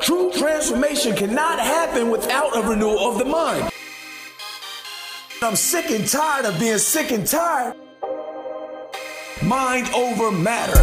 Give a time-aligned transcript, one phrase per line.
[0.00, 3.70] True transformation cannot happen without a renewal of the mind.
[5.42, 7.76] I'm sick and tired of being sick and tired.
[9.42, 10.80] Mind over matter.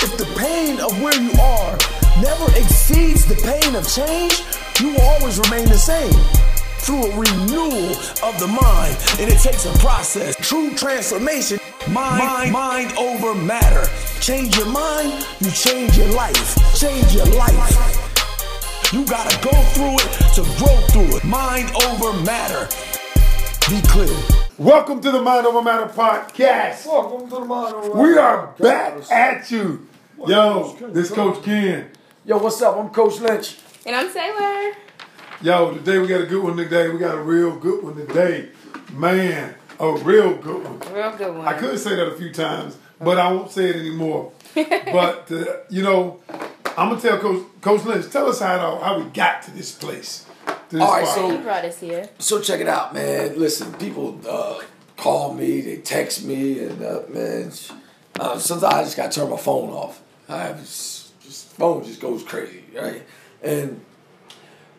[0.00, 1.78] If the pain of where you are
[2.20, 4.42] never exceeds the pain of change,
[4.80, 6.12] you will always remain the same
[6.80, 7.90] through a renewal
[8.22, 8.96] of the mind.
[9.20, 10.36] And it takes a process.
[10.36, 11.58] True transformation,
[11.90, 13.88] mind, mind, mind over matter.
[14.20, 16.78] Change your mind, you change your life.
[16.78, 17.97] Change your life.
[18.90, 21.22] You gotta go through it to grow through it.
[21.22, 22.74] Mind over matter.
[23.68, 24.16] Be clear.
[24.56, 26.86] Welcome to the Mind Over Matter podcast.
[26.86, 28.00] Welcome to the Mind Over Matter.
[28.00, 29.86] We are back at you.
[30.26, 31.90] Yo, this Coach Ken.
[32.24, 32.78] Yo, what's up?
[32.78, 33.58] I'm Coach Lynch.
[33.84, 34.74] And I'm Taylor.
[35.42, 36.88] Yo, today we got a good one today.
[36.88, 38.48] We got a real good one today.
[38.94, 40.94] Man, a real good one.
[40.94, 41.46] Real good one.
[41.46, 44.32] I could say that a few times, but I won't say it anymore.
[44.54, 46.20] but, uh, you know,
[46.78, 49.72] I'm going to tell Coach, Coach Lynch, tell us how, how we got to this
[49.72, 50.24] place.
[50.46, 51.14] To this All right, spot.
[51.16, 52.08] so- You brought us here.
[52.20, 53.36] So check it out, man.
[53.36, 54.60] Listen, people uh,
[54.96, 57.50] call me, they text me, and uh, man,
[58.20, 60.00] uh, sometimes I just gotta turn my phone off.
[60.28, 63.02] I have this, this phone just goes crazy, right?
[63.42, 63.84] And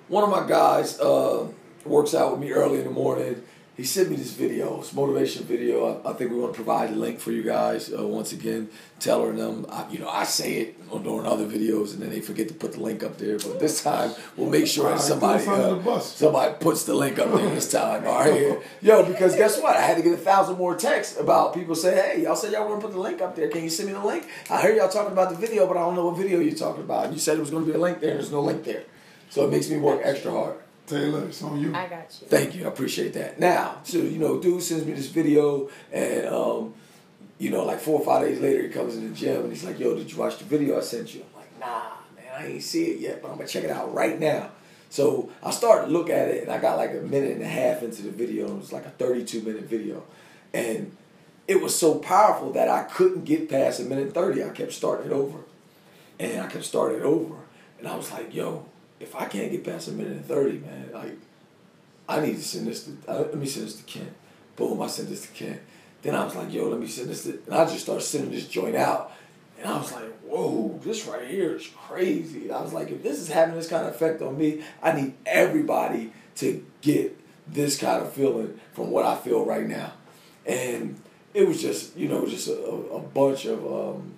[0.07, 1.47] one of my guys uh,
[1.83, 3.43] works out with me early in the morning.
[3.79, 6.01] He sent me this video, it's a motivation video.
[6.03, 8.67] I, I think we want to provide a link for you guys uh, once again.
[8.99, 12.19] Telling them, I, you know, I say it on during other videos, and then they
[12.19, 13.37] forget to put the link up there.
[13.37, 16.93] But this time, we'll make sure that somebody throw us under uh, somebody puts the
[16.93, 18.05] link up there this time.
[18.05, 19.77] All right, yo, because guess what?
[19.77, 22.67] I had to get a thousand more texts about people saying, "Hey, y'all said y'all
[22.67, 23.47] want to put the link up there.
[23.47, 25.79] Can you send me the link?" I heard y'all talking about the video, but I
[25.79, 27.05] don't know what video you're talking about.
[27.05, 28.09] And you said it was going to be a link there.
[28.09, 28.83] and There's no link there,
[29.29, 30.57] so it makes me work extra hard.
[30.89, 31.73] Taylor, it's on you.
[31.73, 32.27] I got you.
[32.27, 32.65] Thank you.
[32.65, 33.39] I appreciate that.
[33.39, 36.73] Now, so you know, dude sends me this video, and um,
[37.37, 39.63] you know, like four or five days later, he comes in the gym and he's
[39.63, 42.47] like, "Yo, did you watch the video I sent you?" I'm like, "Nah, man, I
[42.53, 44.49] ain't see it yet, but I'm gonna check it out right now."
[44.89, 47.47] So I started to look at it, and I got like a minute and a
[47.47, 48.47] half into the video.
[48.47, 50.03] It was like a 32 minute video,
[50.53, 50.95] and
[51.47, 54.43] it was so powerful that I couldn't get past a minute 30.
[54.43, 55.39] I kept starting it over,
[56.19, 57.35] and I kept starting it over,
[57.77, 58.65] and I was like, "Yo,
[58.99, 61.17] if I can't get past a minute and 30, man, like."
[62.09, 64.15] I need to send this to, uh, let me send this to Ken.
[64.55, 65.59] Boom, I sent this to Ken.
[66.01, 68.31] Then I was like, yo, let me send this to, and I just started sending
[68.31, 69.11] this joint out.
[69.59, 72.51] And I was like, whoa, this right here is crazy.
[72.51, 75.13] I was like, if this is having this kind of effect on me, I need
[75.25, 77.15] everybody to get
[77.47, 79.93] this kind of feeling from what I feel right now.
[80.47, 80.99] And
[81.35, 84.13] it was just, you know, just a, a bunch of, um,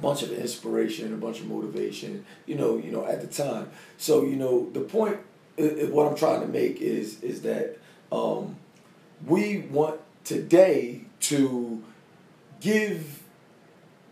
[0.00, 3.70] bunch of inspiration, a bunch of motivation, you know, you know, at the time.
[3.96, 5.18] So, you know, the point,
[5.56, 7.78] what I'm trying to make is, is that
[8.12, 8.56] um,
[9.26, 11.82] we want today to
[12.60, 13.22] give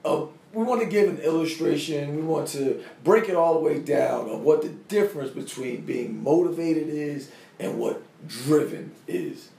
[0.05, 2.17] a, we want to give an illustration.
[2.17, 6.23] We want to break it all the way down of what the difference between being
[6.23, 7.31] motivated is
[7.61, 9.51] and what driven is.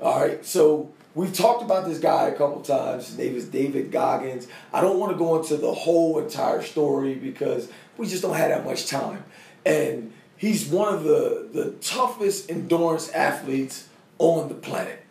[0.00, 3.08] All right, so we've talked about this guy a couple times.
[3.08, 4.46] His name is David Goggins.
[4.72, 8.50] I don't want to go into the whole entire story because we just don't have
[8.50, 9.24] that much time.
[9.64, 15.04] And he's one of the, the toughest endurance athletes on the planet.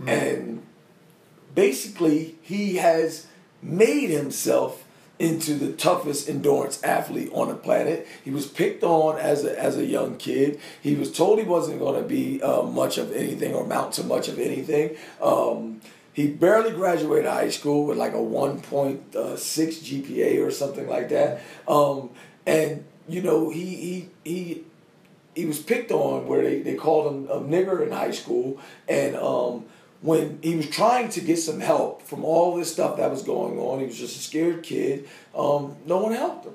[0.00, 0.08] Mm-hmm.
[0.08, 0.66] And
[1.54, 3.26] basically, he has
[3.62, 4.84] made himself
[5.18, 8.06] into the toughest endurance athlete on the planet.
[8.24, 10.60] He was picked on as a, as a young kid.
[10.80, 14.04] He was told he wasn't going to be uh, much of anything or amount to
[14.04, 14.96] much of anything.
[15.22, 15.80] Um,
[16.12, 21.42] he barely graduated high school with like a 1.6 GPA or something like that.
[21.66, 22.10] Um,
[22.46, 24.64] and, you know, he, he, he,
[25.34, 28.60] he was picked on where they, they called him a nigger in high school.
[28.88, 29.66] And um,
[30.04, 33.58] when he was trying to get some help from all this stuff that was going
[33.58, 35.08] on, he was just a scared kid.
[35.34, 36.52] Um, no one helped him.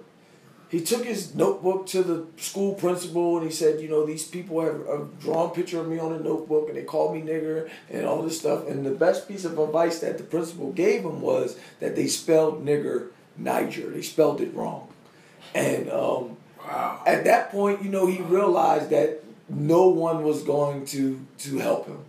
[0.69, 4.61] He took his notebook to the school principal and he said, you know, these people
[4.61, 8.05] have a drawn picture of me on a notebook and they called me nigger and
[8.05, 8.67] all this stuff.
[8.67, 12.63] And the best piece of advice that the principal gave him was that they spelled
[12.63, 13.89] nigger Niger.
[13.89, 14.89] They spelled it wrong.
[15.55, 17.01] And um, Wow.
[17.07, 21.87] at that point, you know, he realized that no one was going to to help
[21.87, 21.99] him,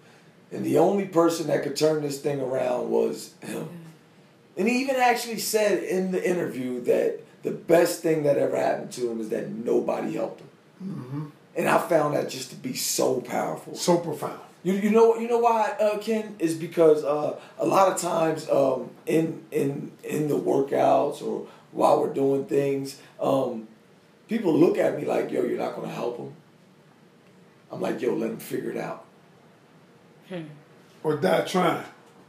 [0.53, 3.69] and the only person that could turn this thing around was him.
[4.57, 8.93] And he even actually said in the interview that the best thing that ever happened
[8.93, 10.49] to him is that nobody helped him.
[11.57, 13.75] And I found that just to be so powerful.
[13.75, 14.41] So profound.
[14.63, 18.49] You, you know you know why uh, Ken is because uh, a lot of times
[18.51, 23.69] um, in in in the workouts or while we're doing things, um,
[24.29, 26.35] people look at me like, "Yo, you're not gonna help them."
[27.73, 29.07] I'm like, "Yo, let them figure it out."
[31.03, 31.85] Or die trying.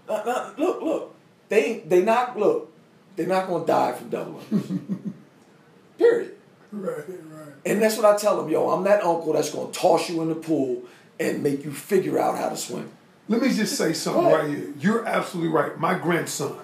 [0.07, 1.15] Uh, uh, look, look,
[1.49, 2.71] they they not look,
[3.15, 5.13] they're not gonna die from double unders.
[5.97, 6.35] Period.
[6.71, 7.53] Right, right.
[7.65, 10.29] And that's what I tell them, yo, I'm that uncle that's gonna toss you in
[10.29, 10.83] the pool
[11.19, 12.89] and make you figure out how to swim.
[13.27, 14.73] Let me just say something right here.
[14.79, 15.77] You're absolutely right.
[15.77, 16.57] My grandson,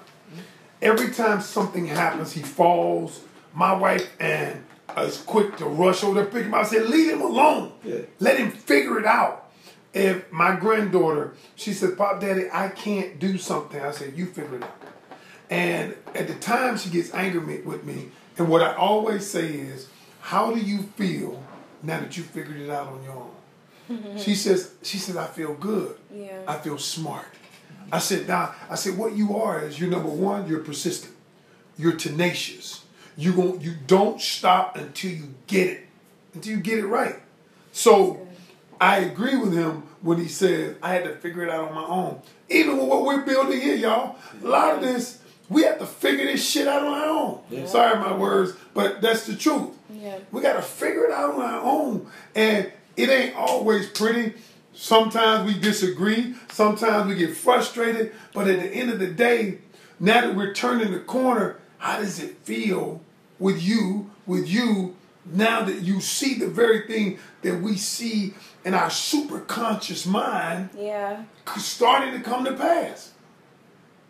[0.82, 3.22] every time something happens, he falls.
[3.54, 4.64] My wife and
[4.98, 6.66] is quick to rush over there, pick him up.
[6.66, 7.72] I said, leave him alone.
[7.84, 8.02] Yeah.
[8.20, 9.47] Let him figure it out.
[9.98, 13.82] If my granddaughter, she said, Pop Daddy, I can't do something.
[13.82, 14.76] I said, you figure it out.
[15.50, 19.90] And at the time she gets angry with me, and what I always say is,
[20.22, 21.42] how do you feel
[21.82, 23.32] now that you figured it out on your own?
[23.90, 24.18] Mm-hmm.
[24.18, 25.98] she says, she says, I feel good.
[26.14, 26.42] Yeah.
[26.46, 27.26] I feel smart.
[27.92, 31.16] I said, now, I said, what you are is you're number one, you're persistent.
[31.78, 32.84] You're tenacious.
[33.16, 35.88] You gon' you don't stop until you get it,
[36.34, 37.16] until you get it right.
[37.72, 38.28] So
[38.80, 41.86] I agree with him when he says I had to figure it out on my
[41.86, 42.22] own.
[42.50, 46.26] Even with what we're building here, y'all, a lot of this we have to figure
[46.26, 47.68] this shit out on our own.
[47.68, 49.78] Sorry, my words, but that's the truth.
[49.90, 50.20] Yeah.
[50.32, 54.34] We got to figure it out on our own, and it ain't always pretty.
[54.74, 56.36] Sometimes we disagree.
[56.52, 58.14] Sometimes we get frustrated.
[58.34, 59.60] But at the end of the day,
[60.00, 63.02] now that we're turning the corner, how does it feel
[63.40, 64.12] with you?
[64.26, 64.96] With you
[65.26, 68.34] now that you see the very thing that we see
[68.68, 71.24] in our super conscious mind Yeah.
[71.58, 73.14] starting to come to pass.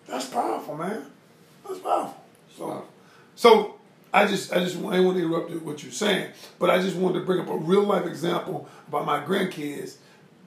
[0.07, 1.06] That's powerful, man.
[1.68, 2.24] That's powerful.
[2.57, 2.83] So,
[3.36, 3.75] so
[4.12, 6.95] I just, I just, I didn't want to interrupt what you're saying, but I just
[6.95, 9.98] wanted to bring up a real life example about my grandkids.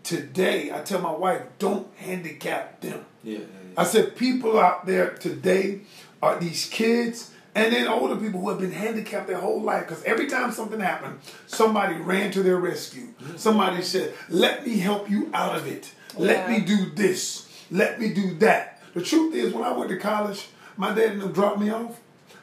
[0.03, 3.05] Today, I tell my wife, don't handicap them.
[3.23, 3.39] Yeah.
[3.77, 5.83] I said, people out there today
[6.21, 10.03] are these kids and then older people who have been handicapped their whole life because
[10.05, 13.09] every time something happened, somebody ran to their rescue.
[13.21, 13.37] Mm-hmm.
[13.37, 15.93] Somebody said, let me help you out of it.
[16.17, 16.59] Let Yeah.
[16.59, 17.47] me do this.
[17.71, 18.81] Let me do that.
[18.95, 22.01] The truth is, when I went to college, my dad and them dropped me off.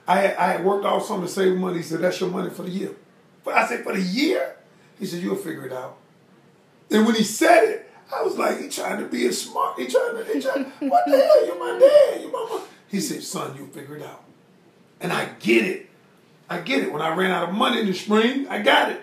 [0.08, 1.78] I had, I had worked all summer to save money.
[1.78, 2.92] He said, that's your money for the year.
[3.44, 4.56] But I said, for the year?
[5.00, 5.98] He said, you'll figure it out.
[6.90, 9.78] And when he said it, I was like, he trying to be a smart.
[9.78, 11.46] He trying to, he trying, what the hell?
[11.46, 12.22] You're my dad.
[12.22, 12.62] You're my mom.
[12.88, 14.24] He said, son, you'll figure it out.
[15.00, 15.90] And I get it.
[16.50, 16.92] I get it.
[16.92, 19.02] When I ran out of money in the spring, I got it.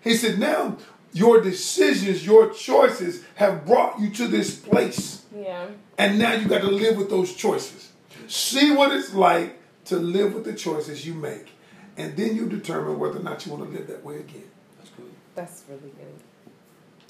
[0.00, 0.76] He said, now
[1.12, 5.24] your decisions, your choices have brought you to this place.
[5.36, 5.66] Yeah.
[5.96, 7.92] And now you got to live with those choices.
[8.28, 11.48] See what it's like to live with the choices you make.
[11.96, 14.48] And then you determine whether or not you want to live that way again.
[14.78, 15.10] That's good.
[15.34, 16.52] That's really good.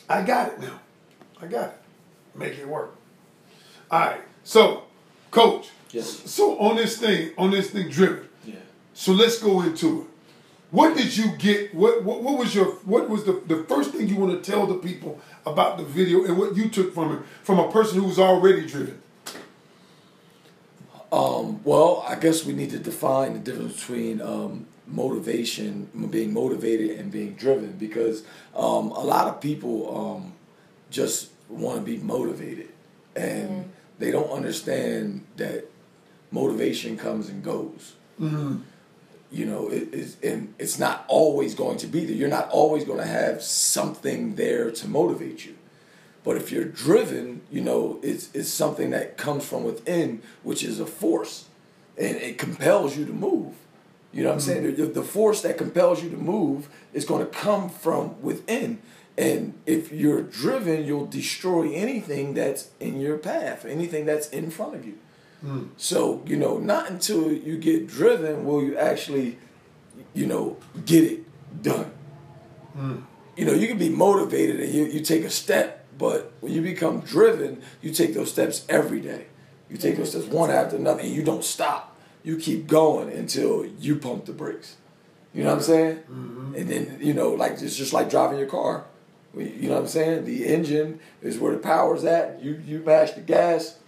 [0.09, 0.81] I got it now.
[1.43, 1.79] I got it.
[2.35, 2.97] Make it work.
[3.91, 4.21] All right.
[4.45, 4.85] So,
[5.31, 5.69] coach.
[5.91, 6.31] Yes.
[6.31, 8.29] So on this thing, on this thing driven.
[8.45, 8.55] Yeah.
[8.95, 10.07] So let's go into it.
[10.71, 11.75] What did you get?
[11.75, 14.67] What what, what was your what was the, the first thing you want to tell
[14.67, 18.19] the people about the video and what you took from it from a person who's
[18.19, 19.01] already driven?
[21.11, 26.99] Um, well, I guess we need to define the difference between um, motivation, being motivated,
[26.99, 28.25] and being driven, because
[28.55, 30.33] um, a lot of people um,
[30.91, 32.69] just want to be motivated,
[33.17, 35.65] and they don't understand that
[36.31, 37.95] motivation comes and goes.
[38.21, 38.59] Mm-hmm.
[39.31, 42.17] You know, it is, and it's not always going to be there.
[42.17, 45.55] You're not always going to have something there to motivate you.
[46.25, 50.81] But if you're driven, you know, it's, it's something that comes from within, which is
[50.81, 51.47] a force.
[51.97, 53.55] And it compels you to move.
[54.13, 54.65] You know what I'm saying?
[54.65, 54.83] Mm-hmm.
[54.83, 58.81] The, the force that compels you to move is going to come from within.
[59.19, 64.75] And if you're driven, you'll destroy anything that's in your path, anything that's in front
[64.75, 64.99] of you.
[65.45, 65.69] Mm.
[65.77, 69.39] So, you know, not until you get driven will you actually,
[70.15, 71.25] you know, get it
[71.63, 71.93] done
[72.79, 73.03] mm.
[73.37, 76.63] you know, you can be motivated and you, you take a step, but when you
[76.63, 79.27] become driven, you take those steps every day.
[79.69, 81.97] You take those steps one after another and you don't stop.
[82.23, 84.77] You keep going until you pump the brakes.
[85.35, 85.97] You know what I'm saying?
[85.97, 86.55] Mm-hmm.
[86.55, 88.87] And then, you know, like it's just like driving your car.
[89.37, 90.25] You know what I'm saying?
[90.25, 92.43] The engine is where the power's at.
[92.43, 93.79] You you mash the gas.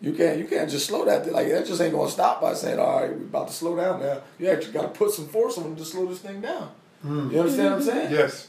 [0.00, 1.32] You can't you can't just slow that thing.
[1.32, 4.00] like that just ain't gonna stop by saying, all right, we're about to slow down
[4.00, 4.20] now.
[4.38, 6.70] You actually gotta put some force on it to slow this thing down.
[7.02, 7.30] Hmm.
[7.30, 8.12] You understand what I'm saying?
[8.12, 8.48] Yes.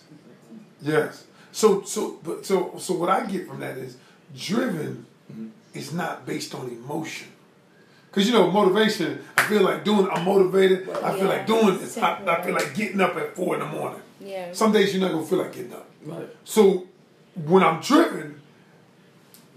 [0.82, 1.26] Yes.
[1.52, 3.98] So so but so so what I get from that is
[4.36, 5.48] driven mm-hmm.
[5.74, 7.30] is not based on emotion.
[8.12, 9.20] Cause you know motivation.
[9.38, 10.08] I feel like doing.
[10.12, 10.90] I'm motivated.
[10.90, 11.98] I feel like doing this.
[11.98, 14.02] I, I feel like getting up at four in the morning.
[14.20, 14.52] Yeah.
[14.54, 15.88] Some days you're not gonna feel like getting up.
[16.04, 16.28] Right.
[16.44, 16.88] So
[17.46, 18.42] when I'm driven,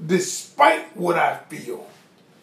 [0.04, 1.88] despite what I feel,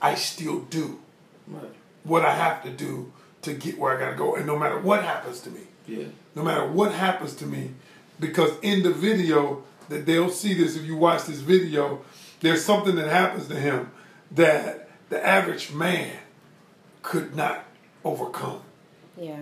[0.02, 1.00] I still do
[1.48, 1.64] Right.
[2.04, 3.12] what I have to do
[3.42, 6.06] to get where I gotta go, and no matter what happens to me Yeah.
[6.36, 7.72] no matter what happens to me,
[8.20, 12.02] because in the video that they'll see this if you watch this video,
[12.42, 13.92] there's something that happens to him
[14.32, 16.12] that the average man
[17.02, 17.66] could not
[18.06, 18.62] overcome.
[19.18, 19.40] Yeah.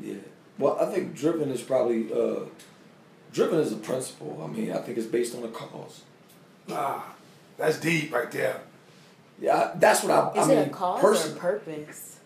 [0.00, 0.16] Yeah.
[0.58, 2.40] Well, I think driven is probably uh,
[3.32, 4.40] driven is a principle.
[4.44, 6.02] I mean, I think it's based on a cause.
[6.70, 7.14] Ah,
[7.56, 8.60] that's deep right there.
[9.40, 10.40] Yeah, that's what I.
[10.40, 12.18] Is I it mean, a cause person- or purpose?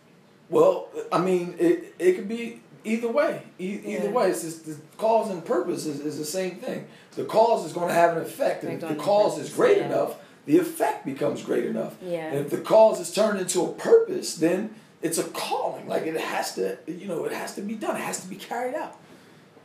[0.49, 3.43] Well, I mean, it it could be either way.
[3.59, 4.11] E- either Yeah.
[4.11, 6.87] way, it's just the cause and purpose is, is the same thing.
[7.17, 9.51] The cause is going to have an effect, and if the on the cause is
[9.53, 9.87] great yeah.
[9.87, 11.95] enough, the effect becomes great enough.
[12.03, 12.29] Yeah.
[12.31, 15.87] And if the cause is turned into a purpose, then it's a calling.
[15.89, 17.97] Like it has to, you know, it has to be done.
[17.97, 18.97] It has to be carried out.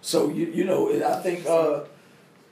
[0.01, 1.81] So you you know, I think, uh,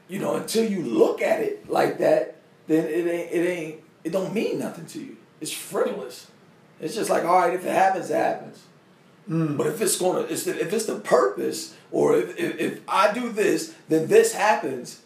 [0.07, 4.11] you know, until you look at it like that, then it ain't it ain't it
[4.11, 5.17] don't mean nothing to you.
[5.41, 6.27] It's frivolous.
[6.79, 8.63] It's just like all right, if it happens, it happens.
[9.25, 13.13] But if it's gonna, it's the, if it's the purpose, or if, if if I
[13.13, 15.01] do this, then this happens,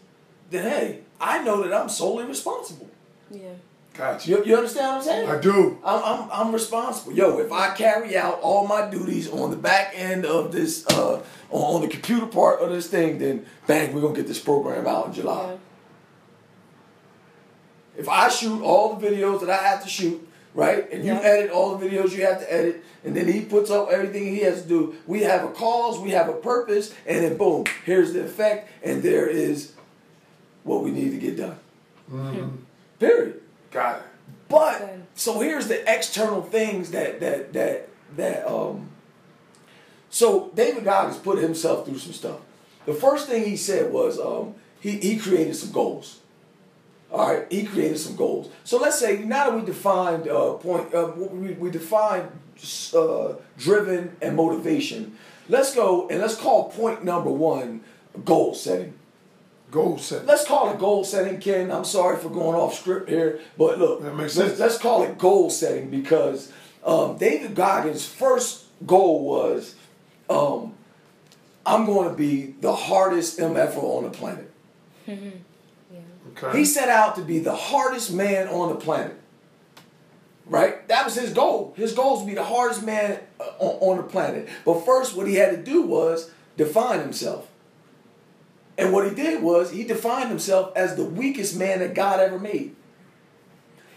[0.49, 2.89] then hey, I know that I'm solely responsible.
[3.29, 3.53] Yeah.
[3.93, 4.29] Gotcha.
[4.29, 5.29] You, you understand what I'm saying?
[5.29, 5.79] I do.
[5.83, 7.13] I'm, I'm, I'm responsible.
[7.13, 11.17] Yo, if I carry out all my duties on the back end of this, uh,
[11.49, 14.85] on, on the computer part of this thing, then bang, we're gonna get this program
[14.85, 15.51] out in July.
[15.51, 15.57] Yeah.
[17.97, 21.19] If I shoot all the videos that I have to shoot, right, and you Yeah.
[21.21, 24.39] edit all the videos you have to edit, and then he puts up everything he
[24.41, 28.13] has to do, we have a cause, we have a purpose, and then boom, here's
[28.13, 29.71] the effect, and there is
[30.63, 31.57] what we need to get done.
[32.99, 33.41] Period.
[33.71, 34.03] Got it.
[34.49, 38.89] But so here's the external things that that that that um.
[40.09, 42.39] So David Goggins put himself through some stuff.
[42.85, 46.19] The first thing he said was um he he created some goals.
[47.11, 48.49] All right, he created some goals.
[48.63, 52.29] So let's say now that we defined uh, point, uh, we we defined
[52.93, 55.17] uh, driven and motivation.
[55.47, 57.81] Let's go and let's call point number one
[58.25, 58.93] goal setting.
[59.71, 60.27] Goal setting.
[60.27, 61.71] Let's call it goal setting, Ken.
[61.71, 64.59] I'm sorry for going off script here, but look, That makes let's, sense.
[64.59, 66.51] let's call it goal setting because
[66.85, 69.75] um, David Goggins' first goal was
[70.29, 70.73] um,
[71.65, 74.51] I'm going to be the hardest MFer on the planet.
[76.41, 76.59] Okay.
[76.59, 79.19] He set out to be the hardest man on the planet.
[80.45, 80.87] Right?
[80.87, 81.73] That was his goal.
[81.75, 84.47] His goal was to be the hardest man uh, on, on the planet.
[84.63, 87.47] But first, what he had to do was define himself.
[88.77, 92.39] And what he did was he defined himself as the weakest man that God ever
[92.39, 92.75] made.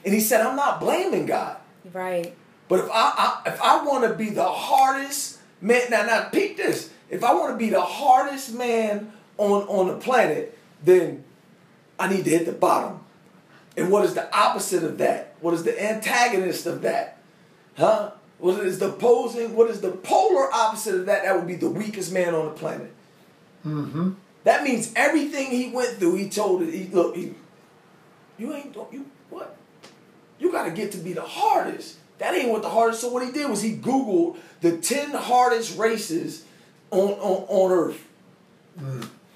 [0.05, 1.59] And he said, I'm not blaming God.
[1.93, 2.35] Right.
[2.69, 6.57] But if I, I if I want to be the hardest man, now now peep
[6.57, 6.91] this.
[7.11, 11.25] If I want to be the hardest man on on the planet, then
[12.01, 13.01] I need to hit the bottom.
[13.77, 15.35] And what is the opposite of that?
[15.41, 17.19] What is the antagonist of that?
[17.77, 18.13] Huh?
[18.39, 19.55] What is the opposing?
[19.55, 21.25] What is the polar opposite of that?
[21.25, 22.93] That would be the weakest man on the planet.
[23.65, 24.13] Mm-hmm.
[24.45, 26.73] That means everything he went through, he told it.
[26.73, 27.35] He look, he,
[28.39, 29.57] you ain't you what?
[30.39, 31.99] You got to get to be the hardest.
[32.19, 33.03] That ain't what the hardest.
[33.03, 36.45] So what he did was he googled the ten hardest races
[36.91, 38.07] on on, on Earth.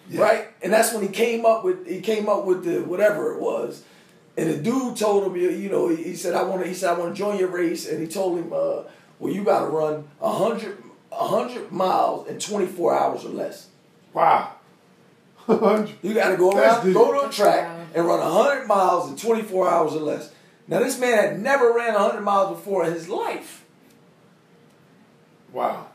[0.08, 0.20] Yeah.
[0.20, 3.40] Right, and that's when he came up with he came up with the whatever it
[3.40, 3.84] was,
[4.36, 6.74] and the dude told him, you you know, he, he said I want to he
[6.74, 8.82] said I want to join your race, and he told him, uh,
[9.18, 13.30] well you got to run a hundred a hundred miles in twenty four hours or
[13.30, 13.68] less.
[14.12, 14.52] Wow.
[15.48, 19.16] You got to go That's around, go to a track and run 100 miles in
[19.16, 20.32] 24 hours or less.
[20.66, 23.64] Now, this man had never ran 100 miles before in his life.
[25.52, 25.88] wow.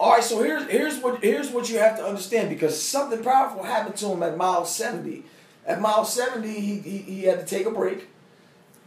[0.00, 3.62] All right, so here's here's what here's what you have to understand because something powerful
[3.62, 5.22] happened to him at mile 70.
[5.66, 8.08] At mile 70, he, he, he had to take a break.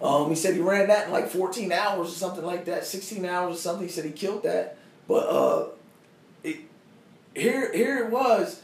[0.02, 3.26] Um, he said he ran that in like 14 hours or something like that, 16
[3.26, 3.88] hours or something.
[3.88, 4.78] He said he killed that.
[5.08, 5.68] But uh,
[6.44, 6.58] it,
[7.36, 8.62] here here it was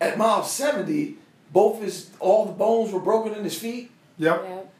[0.00, 1.16] at mile 70,
[1.52, 3.90] both his all the bones were broken in his feet.
[4.18, 4.44] Yep.
[4.48, 4.74] Yep.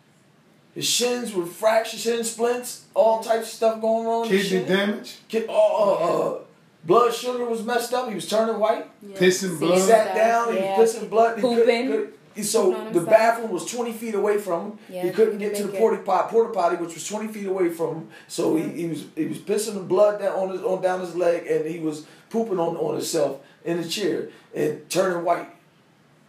[0.75, 4.25] His shins were fractured, shin splints, all types of stuff going on.
[4.27, 5.17] in Kidney damage.
[5.29, 6.39] Ki- uh, uh, uh,
[6.85, 8.09] blood sugar was messed up.
[8.09, 8.87] He was turning white.
[9.03, 9.17] Yeah.
[9.17, 10.55] Pissing See He sat stuff, down.
[10.55, 11.37] He was pissing blood.
[11.37, 11.87] He couldn't- Pooping.
[11.89, 14.79] couldn't- he- so Pooping the bathroom was twenty feet away from him.
[14.89, 17.47] Yeah, he couldn't couldn't get to the porta potty, porta potty, which was twenty feet
[17.47, 18.09] away from him.
[18.29, 21.17] So he, he was he was pissing the blood down on his on down his
[21.17, 25.49] leg, and he was pooping on on himself in the chair and turning white.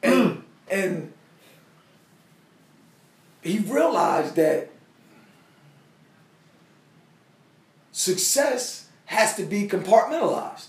[0.02, 1.14] And and
[3.44, 4.70] he realized that
[7.92, 10.68] success has to be compartmentalized.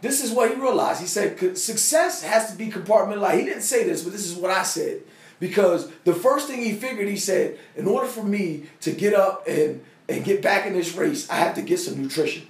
[0.00, 1.02] This is what he realized.
[1.02, 3.38] He said success has to be compartmentalized.
[3.38, 5.02] He didn't say this, but this is what I said.
[5.38, 9.46] Because the first thing he figured, he said, in order for me to get up
[9.46, 12.46] and, and get back in this race, I have to get some nutrition.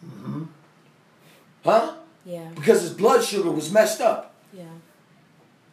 [0.00, 0.44] Hmm.
[1.62, 1.92] Huh?
[2.24, 2.48] Yeah.
[2.54, 4.34] Because his blood sugar was messed up.
[4.54, 4.64] Yeah.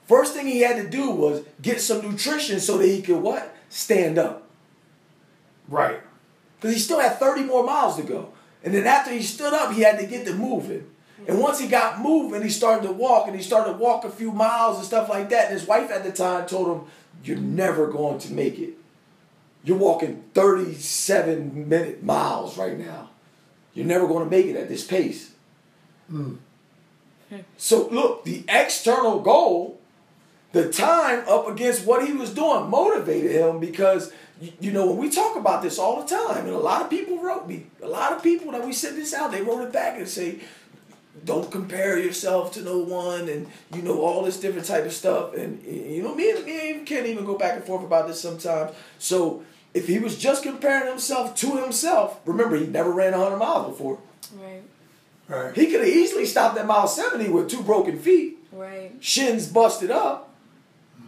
[0.05, 3.55] First thing he had to do was get some nutrition so that he could what?
[3.69, 4.49] Stand up.
[5.69, 6.01] Right.
[6.63, 8.31] Because he still had 30 more miles to go.
[8.63, 10.89] And then after he stood up, he had to get to moving.
[11.27, 14.09] And once he got moving, he started to walk, and he started to walk a
[14.09, 15.49] few miles and stuff like that.
[15.49, 16.87] And his wife at the time told him,
[17.21, 18.75] "You're never going to make it.
[19.65, 23.09] You're walking 37 minute miles right now.
[23.73, 25.31] You're never going to make it at this pace."
[26.09, 26.35] Hmm.
[27.57, 29.81] So look, the external goal,
[30.53, 34.13] the time up against what he was doing motivated him because
[34.43, 36.89] you, you know when we talk about this all the time, and a lot of
[36.89, 39.71] people wrote me, a lot of people that we sent this out, they wrote it
[39.73, 40.39] back and say,
[41.25, 45.35] don't compare yourself to no one and you know all this different type of stuff
[45.35, 48.71] and you know me and me can't even go back and forth about this sometimes
[48.97, 49.43] so
[49.75, 53.99] if he was just comparing himself to himself remember he never ran 100 miles before
[54.35, 54.63] Right.
[55.29, 55.55] Right.
[55.55, 58.91] he could have easily stopped at mile 70 with two broken feet Right.
[58.99, 60.32] shins busted up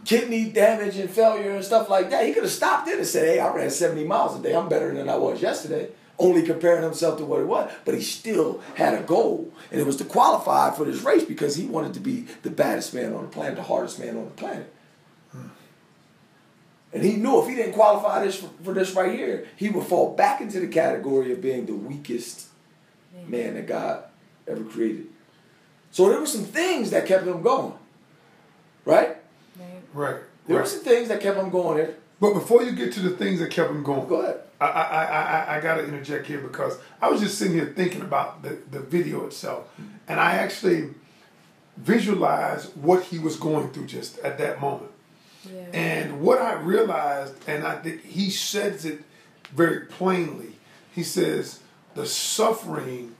[0.06, 2.24] kidney damage and failure and stuff like that.
[2.24, 4.54] He could have stopped it and said hey i ran 70 miles a day.
[4.54, 5.90] I'm better than i was yesterday.
[6.18, 9.52] Only comparing himself to what it was but he still had a goal.
[9.70, 12.94] And it was to qualify for this race because he wanted to be the baddest
[12.94, 14.72] man on the planet the hardest man on the planet.
[16.92, 19.86] And he knew if he didn't qualify this for, for this right here he would
[19.86, 22.46] fall back into the category of being the weakest
[23.26, 24.04] man that god
[24.46, 25.08] ever created.
[25.90, 27.74] So there were some things that kept him going
[28.84, 29.15] right
[29.96, 30.12] Right.
[30.12, 30.22] Right.
[30.46, 30.68] there were right.
[30.68, 33.50] some things that kept him going there But before you get to the things that
[33.50, 36.78] kept him going, go ahead I, I, I, I, I got to interject here because
[37.00, 39.68] I was just sitting here thinking about the, the video itself.
[39.74, 39.96] Mm-hmm.
[40.08, 40.94] And I actually
[41.76, 44.92] visualized what he was going through just at that moment.
[45.44, 45.60] Yeah.
[45.72, 49.02] And what I realized, and I think he says it
[49.52, 50.56] very plainly,
[50.94, 51.60] he says,
[51.94, 53.14] the suffering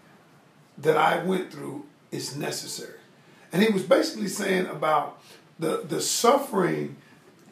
[0.79, 2.99] that I went through is necessary.
[3.53, 5.16] And he was basically saying about
[5.59, 6.97] the, the suffering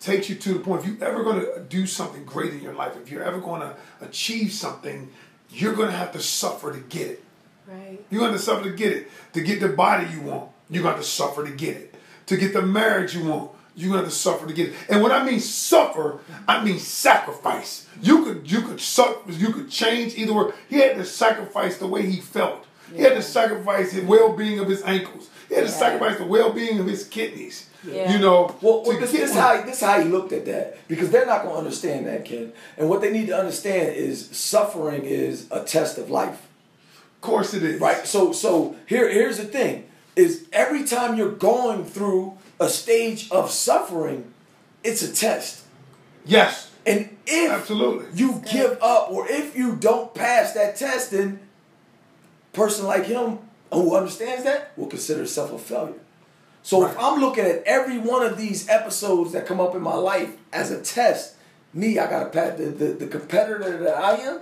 [0.00, 2.74] takes you to the point if you're ever going to do something great in your
[2.74, 5.10] life, if you're ever going to achieve something,
[5.50, 7.24] you're going to have to suffer to get it.
[7.66, 8.04] Right.
[8.10, 9.10] You're going to suffer to get it.
[9.32, 11.94] To get the body you want, you're going to have to suffer to get it.
[12.26, 14.74] To get the marriage you want, you're going to have to suffer to get it.
[14.88, 17.86] And when I mean suffer, I mean sacrifice.
[18.00, 20.52] You could you could suffer, you could change either way.
[20.68, 22.66] He had to sacrifice the way he felt.
[22.94, 25.30] He had to sacrifice the well-being of his ankles.
[25.54, 25.78] He had to Yeah.
[25.78, 27.66] sacrifice the well-being of his kidneys.
[27.86, 28.12] Yeah.
[28.12, 31.10] You know, Well, well this, get this, how, this how he looked at that because
[31.10, 32.52] they're not going to understand that, Ken.
[32.78, 36.46] And what they need to understand is suffering is a test of life,
[37.16, 37.80] Of course it is.
[37.80, 38.06] right?
[38.06, 39.84] So, so here, here's the thing:
[40.16, 44.32] is every time you're going through a stage of suffering,
[44.82, 45.64] it's a test.
[46.24, 46.70] Yes.
[46.86, 48.06] And if Absolutely.
[48.14, 51.40] you give up or if you don't pass that test, then
[52.54, 53.38] person like him
[53.74, 55.94] Oh, who understands that will consider himself a failure.
[56.62, 59.96] So if I'm looking at every one of these episodes that come up in my
[59.96, 61.34] life as a test,
[61.72, 64.40] me, I gotta pass the, the, the competitor that I am,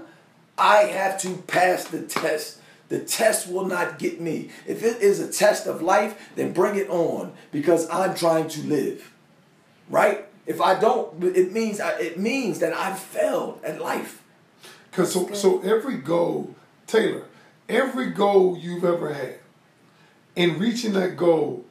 [0.58, 2.58] I have to pass the test.
[2.90, 4.50] The test will not get me.
[4.66, 8.62] If it is a test of life, then bring it on because I'm trying to
[8.62, 9.10] live.
[9.88, 10.26] Right?
[10.44, 14.22] If I don't, it means I, it means that I've failed at life.
[14.90, 16.54] Cause so so every goal,
[16.86, 17.24] Taylor,
[17.72, 19.34] every goal you've ever had,
[20.36, 21.64] in reaching that goal,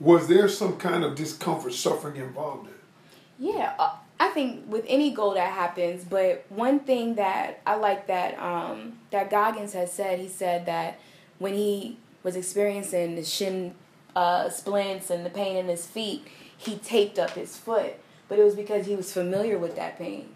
[0.00, 3.54] was there some kind of discomfort, suffering involved in it?
[3.54, 8.06] Yeah, uh, I think with any goal that happens, but one thing that I like
[8.08, 10.98] that um, that Goggins has said, he said that
[11.38, 13.74] when he was experiencing the shin
[14.16, 17.94] uh, splints and the pain in his feet, he taped up his foot,
[18.28, 20.30] but it was because he was familiar with that pain.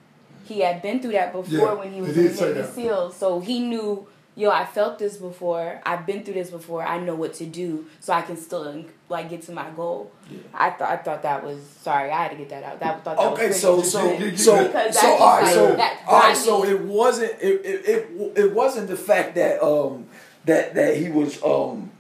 [0.45, 2.73] He had been through that before Yeah, when he was in the Navy.
[2.73, 4.07] SEALs, so he knew.
[4.35, 5.81] Yo, I felt this before.
[5.85, 6.83] I've been through this before.
[6.83, 10.11] I know what to do, so I can still like get to my goal.
[10.55, 12.11] I thought I thought that was sorry.
[12.11, 12.81] I had to get that out.
[12.81, 15.77] That thought that was Okay, pretty so so Yeah, yeah, so so all right, so
[15.77, 20.07] that all right, so it wasn't it, it it it wasn't the fact that um
[20.47, 21.91] that that he was um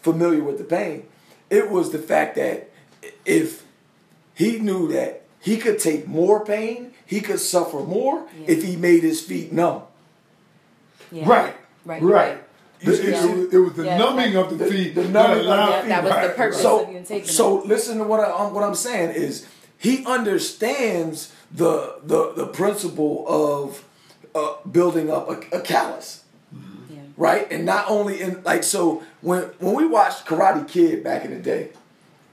[0.00, 1.06] familiar with the pain.
[1.50, 2.70] It was the fact that
[3.26, 3.62] if
[4.34, 8.46] he knew that he could take more pain, he could suffer more Yeah.
[8.48, 9.82] if he made his feet numb.
[11.12, 11.28] Yeah.
[11.28, 11.54] Right.
[11.84, 12.02] Right.
[12.02, 12.38] Right.
[12.80, 14.94] You It, see- it, it was the Yeah, numbing that- of the, the- feet.
[14.94, 16.62] the that numbing of the- Yeah, feet- that was the purpose.
[16.62, 19.46] So, of even taking so listen to what I, um, what I'm saying is
[19.78, 23.84] he understands the the the principle of
[24.34, 26.24] uh, building up a, a callus,
[26.90, 26.98] Yeah.
[27.16, 27.50] right?
[27.52, 31.38] And not only in like so when when we watched Karate Kid back in the
[31.40, 31.70] day,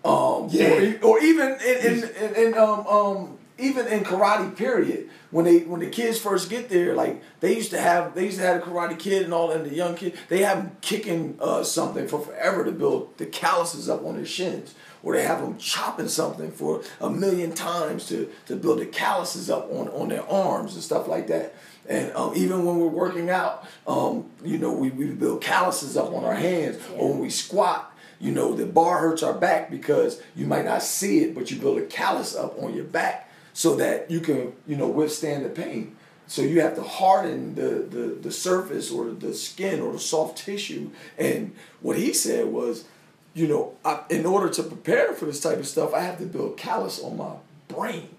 [0.04, 0.98] um, Yeah.
[1.04, 5.60] or, or even in, in, in, in um, um, even in karate period when they
[5.60, 8.62] when the kids first get there like they used to have they used to have
[8.62, 12.08] a karate kid and all and the young kid they have them kicking uh, something
[12.08, 16.08] for forever to build the calluses up on their shins or they have them chopping
[16.08, 20.74] something for a million times to to build the calluses up on on their arms
[20.74, 21.56] and stuff like that.
[21.90, 26.14] And um, even when we're working out, um, you know, we, we build calluses up
[26.14, 30.22] on our hands, or when we squat, you know, the bar hurts our back because
[30.36, 33.76] you might not see it, but you build a callus up on your back so
[33.76, 35.96] that you can, you know, withstand the pain.
[36.28, 40.38] So you have to harden the, the, the surface or the skin or the soft
[40.38, 40.92] tissue.
[41.18, 42.86] And what he said was,
[43.34, 46.26] you know, I, in order to prepare for this type of stuff, I have to
[46.26, 47.34] build callus on my
[47.68, 48.10] brain.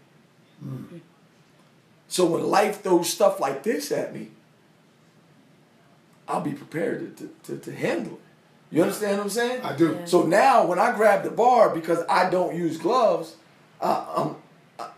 [0.63, 1.01] Mm.
[2.09, 4.29] So when life throws stuff like this at me,
[6.29, 8.21] I'll be prepared to, to, to, to handle it.
[8.71, 9.63] You understand what I'm saying?
[9.63, 9.97] I do.
[9.99, 10.05] Yeah.
[10.05, 13.37] So now when I grab the bar because I don't use gloves,
[13.81, 14.37] uh, I'm,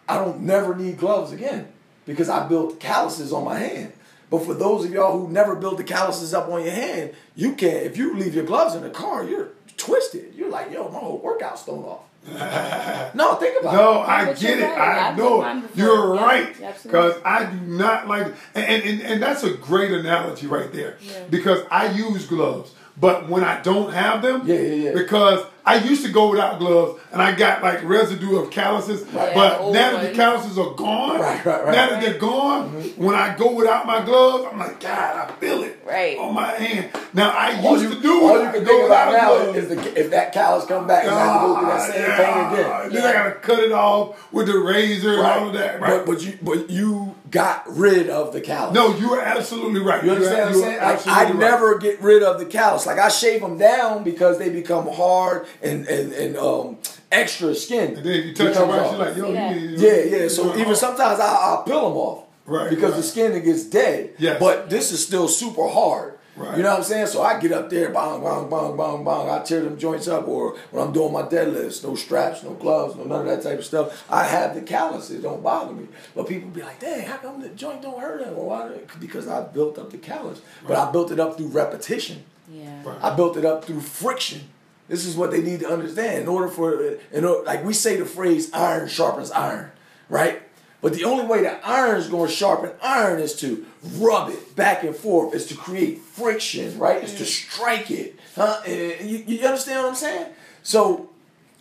[0.08, 1.68] I don't never need gloves again
[2.06, 3.92] because I built calluses on my hand.
[4.30, 7.54] But for those of y'all who never built the calluses up on your hand, you
[7.54, 7.86] can't.
[7.86, 10.34] If you leave your gloves in the car, you're twisted.
[10.34, 12.00] You're like, yo, my whole workout's thrown off.
[13.14, 13.94] no, think about no, it.
[13.94, 14.62] No, I get it.
[14.62, 15.12] Right.
[15.12, 16.56] I know You're yeah, right.
[16.82, 20.96] Because I do not like and, and, and that's a great analogy right there.
[21.02, 21.24] Yeah.
[21.28, 22.72] Because I use gloves.
[22.96, 24.92] But when I don't have them, yeah, yeah, yeah.
[24.94, 29.02] because I used to go without gloves and I got like residue of calluses.
[29.12, 29.34] Right.
[29.34, 32.70] But yeah, now that the calluses are gone, right, right, right, now that they're gone,
[32.70, 33.02] mm-hmm.
[33.02, 36.18] when I go without my gloves, I'm like, God, I feel it right.
[36.18, 36.90] on my hand.
[37.14, 39.58] Now I all used you, to do all you can think about now gloves.
[39.58, 42.16] is the, if that callus come back, you have to go through that same yeah.
[42.16, 42.92] pain again.
[42.92, 45.80] Then I gotta cut it off with the razor and all of that.
[45.80, 46.04] Right.
[46.04, 48.74] But, but you but you got rid of the callus.
[48.74, 50.04] No, you are absolutely right.
[50.04, 50.80] You understand what I'm saying?
[50.80, 52.86] Like, I never get rid of the callus.
[52.86, 56.78] Like I shave them down because they become hard and and, and um,
[57.10, 57.96] extra skin.
[57.96, 59.52] And then you touch your wife, she's like, yo, yeah.
[59.52, 60.28] You, yeah, yeah.
[60.28, 62.24] So even sometimes I, I'll peel them off.
[62.46, 62.70] Right.
[62.70, 62.96] Because right.
[62.98, 64.14] the skin gets dead.
[64.18, 64.38] Yeah.
[64.38, 66.13] But this is still super hard.
[66.36, 66.56] Right.
[66.56, 67.06] You know what I'm saying?
[67.06, 69.30] So I get up there, bang, bang, bang, bang, bang.
[69.30, 72.96] I tear them joints up, or when I'm doing my deadlifts, no straps, no gloves,
[72.96, 74.04] no none of that type of stuff.
[74.10, 75.86] I have the calluses, don't bother me.
[76.14, 78.70] But people be like, "Dang, how come the joint don't hurt them?" Well, why?
[78.98, 80.68] Because I built up the callus, right.
[80.68, 82.24] but I built it up through repetition.
[82.50, 82.82] Yeah.
[82.84, 82.98] Right.
[83.02, 84.42] I built it up through friction.
[84.88, 86.22] This is what they need to understand.
[86.22, 89.70] In order for, in order, like we say the phrase "iron sharpens iron,"
[90.08, 90.42] right?
[90.84, 93.64] But the only way that iron is going to sharpen iron is to
[93.96, 97.02] rub it back and forth, is to create friction, right?
[97.02, 98.20] Is to strike it.
[98.36, 98.60] Huh?
[98.66, 100.26] You, you understand what I'm saying?
[100.62, 101.08] So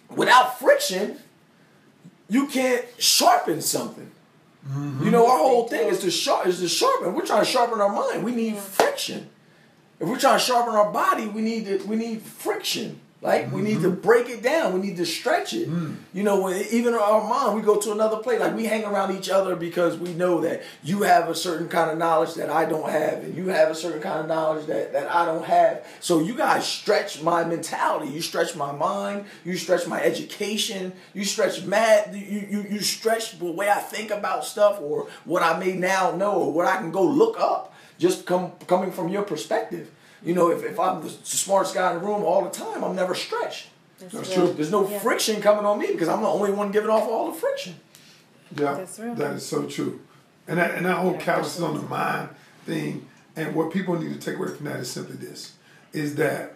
[0.09, 1.19] without friction,
[2.27, 4.11] you can't sharpen something.
[4.67, 5.05] Mm-hmm.
[5.05, 7.13] You know, our whole thing is to sharp is to sharpen.
[7.13, 8.25] We're trying to sharpen our mind.
[8.25, 9.29] We need friction.
[10.01, 12.99] If we're trying to sharpen our body, we need to, we need friction.
[13.23, 13.55] Like mm-hmm.
[13.55, 14.01] we need to mm-hmm.
[14.01, 14.73] break it down.
[14.73, 15.69] We need to stretch it.
[15.69, 15.95] Mm.
[16.13, 18.41] You know, when even our mom, we go to another place.
[18.41, 21.89] Like we hang around each other because we know that you have a certain kind
[21.89, 24.91] of knowledge that I don't have, and you have a certain kind of knowledge that,
[24.91, 25.87] that I don't have.
[26.01, 28.11] So you guys stretch my mentality.
[28.11, 29.23] You stretch my mind.
[29.45, 30.91] You stretch my education.
[31.13, 32.13] You stretch mad.
[32.13, 36.11] You you you stretch the way I think about stuff, or what I may now
[36.11, 37.73] know, or what I can go look up.
[37.97, 39.89] Just come coming from your perspective.
[40.23, 42.95] You know, if, if I'm the smartest guy in the room all the time, I'm
[42.95, 43.67] never stretched.
[43.99, 44.53] That's, That's true.
[44.53, 44.99] There's no yeah.
[44.99, 47.75] friction coming on me because I'm the only one giving off all the friction.
[48.55, 49.15] Yeah, That's real.
[49.15, 50.01] that is so true.
[50.47, 52.29] And that, and that whole yeah, callus on the mind
[52.65, 55.53] thing, and what people need to take away from that is simply this,
[55.91, 56.55] is that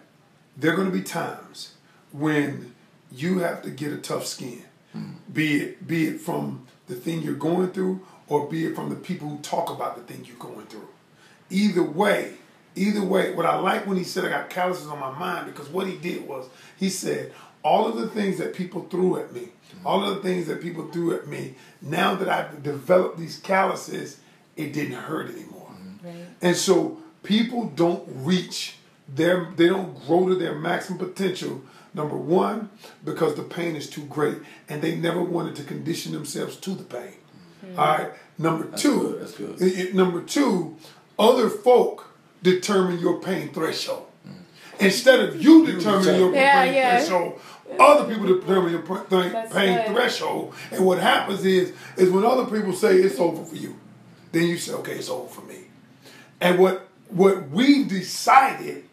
[0.56, 1.74] there are going to be times
[2.12, 2.74] when
[3.10, 5.14] you have to get a tough skin, mm.
[5.32, 8.96] be it be it from the thing you're going through or be it from the
[8.96, 10.88] people who talk about the thing you're going through.
[11.50, 12.34] Either way,
[12.78, 15.68] Either way, what I like when he said I got calluses on my mind because
[15.68, 19.48] what he did was he said all of the things that people threw at me,
[19.84, 24.20] all of the things that people threw at me, now that I've developed these calluses,
[24.56, 25.70] it didn't hurt anymore.
[26.02, 26.14] Right.
[26.40, 28.76] And so people don't reach
[29.08, 31.62] their they don't grow to their maximum potential
[31.94, 32.68] number one
[33.04, 34.36] because the pain is too great
[34.68, 37.14] and they never wanted to condition themselves to the pain
[37.64, 37.78] mm-hmm.
[37.78, 39.20] all right number That's two good.
[39.20, 39.62] That's good.
[39.62, 40.76] It, it, number two
[41.18, 42.07] other folk
[42.42, 44.06] determine your pain threshold.
[44.80, 46.98] Instead of you determining your yeah, pain yeah.
[46.98, 47.40] threshold,
[47.78, 49.86] other people determine your pain good.
[49.88, 50.54] threshold.
[50.70, 53.76] And what happens is, is when other people say it's over for you,
[54.32, 55.56] then you say, okay, it's over for me.
[56.40, 58.84] And what what we decided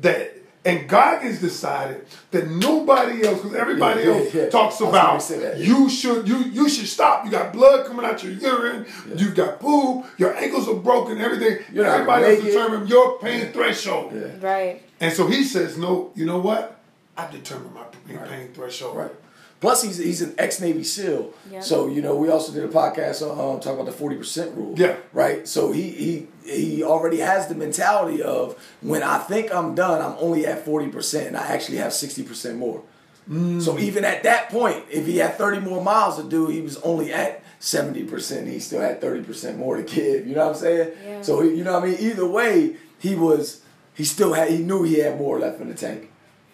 [0.00, 0.32] that
[0.64, 5.22] and Goggins decided that nobody else, because everybody yeah, else yeah, talks about
[5.58, 7.24] you should you you should stop.
[7.24, 8.86] You got blood coming out your urine.
[9.14, 10.06] you've got poop.
[10.16, 11.18] Your ankles are broken.
[11.18, 11.64] Everything.
[11.72, 14.14] You're everybody else determined your pain threshold.
[14.40, 14.82] Right.
[15.00, 16.12] And so he says, no.
[16.14, 16.80] You know what?
[17.16, 18.54] I determined my pain right.
[18.54, 18.96] threshold.
[18.96, 19.12] Right.
[19.60, 21.32] Plus, he's he's an ex Navy SEAL.
[21.50, 21.60] Yeah.
[21.60, 24.54] So you know, we also did a podcast on um, talking about the forty percent
[24.54, 24.74] rule.
[24.78, 24.96] Yeah.
[25.12, 25.46] Right.
[25.48, 30.16] So he he he already has the mentality of when I think I'm done, I'm
[30.18, 32.82] only at forty percent, and I actually have sixty percent more.
[33.30, 33.62] Mm.
[33.62, 36.76] So even at that point, if he had thirty more miles to do, he was
[36.78, 38.46] only at seventy percent.
[38.48, 40.26] He still had thirty percent more to give.
[40.26, 40.92] You know what I'm saying?
[41.04, 41.22] Yeah.
[41.22, 41.96] So you know what I mean.
[41.98, 43.62] Either way, he was
[43.94, 46.10] he still had he knew he had more left in the tank.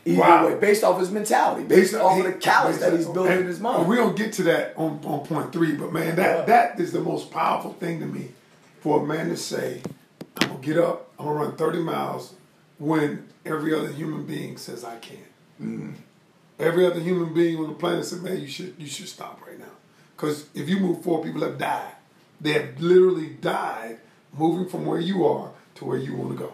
[0.07, 0.46] Either Wow.
[0.46, 3.61] way, based off his mentality, based off of the callus that he's building in his
[3.61, 3.87] mind.
[3.87, 7.00] We're gonna get to that on, on point three, but man, that that is the
[7.00, 8.29] most powerful thing to me
[8.81, 9.83] for a man to say,
[10.40, 12.35] I'm gonna get up, I'm gonna run 30 miles
[12.79, 15.21] when every other human being says I can't.
[15.61, 15.93] Mm-hmm.
[16.59, 19.59] Every other human being on the planet said, man, you should you should stop right
[19.59, 19.64] now.
[20.16, 21.95] Because if you move forward, people have died.
[22.40, 23.99] They have literally died
[24.37, 26.53] moving from where you are to where you want to go.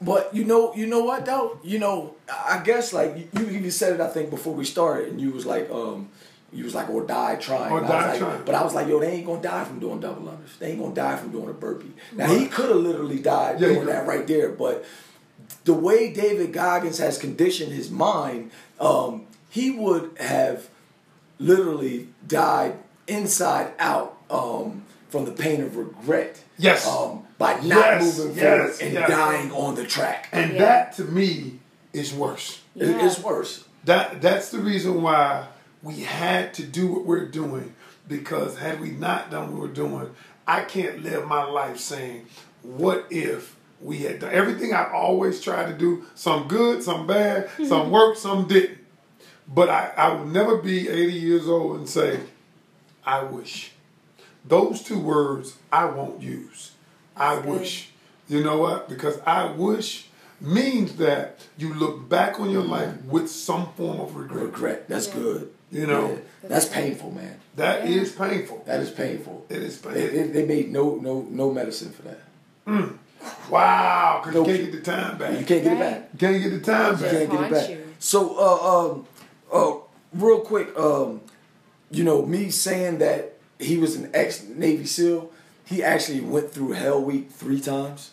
[0.00, 1.58] But you know, you know what though?
[1.62, 4.00] You know, I guess like you, you even said it.
[4.00, 6.08] I think before we started, and you was like, um,
[6.52, 7.72] you was like, or die trying.
[7.72, 8.44] Or And I was die like- trying.
[8.44, 10.58] But I was like, yo, they ain't gonna die from doing double unders.
[10.58, 11.92] They ain't gonna die from doing a burpee.
[12.14, 14.84] Now he could have literally died Yeah, doing that right there, but
[15.64, 20.68] the way David Goggins has conditioned his mind, um, he would have
[21.38, 26.42] literally died inside out um, from the pain of regret.
[26.58, 26.86] Yes.
[26.86, 27.62] Um, by not
[28.00, 29.08] Yes, moving yes, forward and yes.
[29.10, 30.28] dying on the track.
[30.32, 30.58] And Yeah.
[30.60, 31.58] that to me
[31.92, 32.60] is worse.
[32.74, 33.04] Yeah.
[33.04, 33.64] it's worse.
[33.84, 35.46] That that's the reason why
[35.82, 37.74] we had to do what we're doing
[38.08, 40.10] because had we not done what we're doing,
[40.46, 42.26] I can't live my life saying,
[42.62, 46.04] "What if we had done everything I've always tried to do?
[46.14, 47.64] Some good, some bad, mm-hmm.
[47.66, 48.78] some worked, some didn't."
[49.48, 52.20] But I, I will never be 80 years old and say,
[53.04, 53.72] "I wish."
[54.44, 56.72] Those two words I won't use.
[57.16, 57.44] I good.
[57.46, 57.90] wish.
[58.28, 58.88] You know what?
[58.88, 60.06] Because I wish
[60.40, 62.72] means that you look back on your mm-hmm.
[62.72, 64.44] life with some form of regret.
[64.44, 64.88] Regret.
[64.88, 65.14] That's Yeah.
[65.14, 65.52] good.
[65.72, 66.10] You know.
[66.10, 66.48] Yeah.
[66.50, 67.36] that's painful, man.
[67.56, 68.02] That Yeah.
[68.02, 68.62] is painful.
[68.66, 69.46] That is painful.
[69.48, 70.18] It is They, painful.
[70.18, 72.20] they, they made no no no medicine for that.
[73.50, 74.40] Wow, because No.
[74.46, 75.30] you can't get the time back.
[75.38, 76.08] You can't get it back.
[76.12, 77.10] You can't get the time You back.
[77.12, 77.78] can't get it back.
[77.98, 79.06] So, uh, um,
[79.52, 79.76] uh,
[80.12, 81.20] real quick, um,
[81.90, 85.30] you know, me saying that he was an ex Navy SEAL,
[85.64, 88.10] he actually went through Hell Week three times,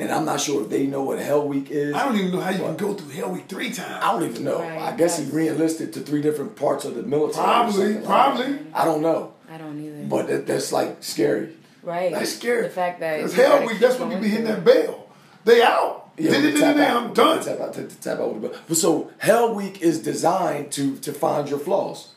[0.00, 1.94] and I'm not sure if they know what Hell Week is.
[1.94, 4.02] I don't even know how you can go through Hell Week three times.
[4.04, 4.60] I don't even know.
[4.60, 7.44] Right, I guess he that's- re-enlisted to three different parts of the military.
[7.44, 8.58] or Probably, like probably.
[8.74, 10.04] I don't know, I don't either.
[10.08, 11.54] but that, that's like scary.
[11.82, 12.12] right.
[12.12, 12.62] That's scary.
[12.62, 15.06] The fact that Because you Hell Week, that's when you going be hitting that bell.
[15.44, 16.10] They out.
[16.18, 17.02] Yeah, Did we it, did tap it, out.
[17.02, 17.42] I'm done.
[17.44, 18.58] Tap out, tap, tap out with the bell.
[18.68, 22.08] But so Hell Week is designed to to find your flaws.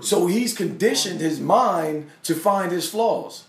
[0.00, 3.44] So he's conditioned his mind to find his flaws.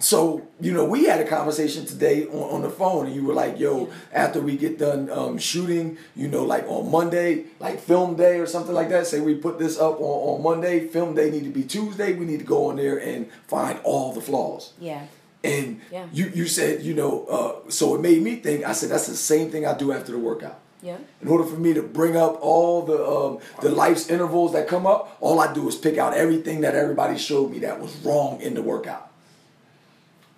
[0.00, 3.34] So you know, we had a conversation today on, on the phone, and you were
[3.34, 8.16] like, "Yo, after we get done um, shooting, you know, like on Monday, like film
[8.16, 9.06] day or something like that.
[9.06, 12.14] Say we put this up on, on Monday, film day need to be Tuesday.
[12.14, 15.02] We need to go on there and find all the flaws." Yeah.
[15.44, 16.06] And Yeah.
[16.12, 18.64] you you said, you know, uh, so it made me think.
[18.64, 20.58] I said that's the same thing I do after the workout.
[20.82, 20.96] Yeah.
[21.20, 24.86] In order for me to bring up all the um, the life's intervals that come
[24.86, 28.40] up, all I do is pick out everything that everybody showed me that was wrong
[28.40, 29.09] in the workout.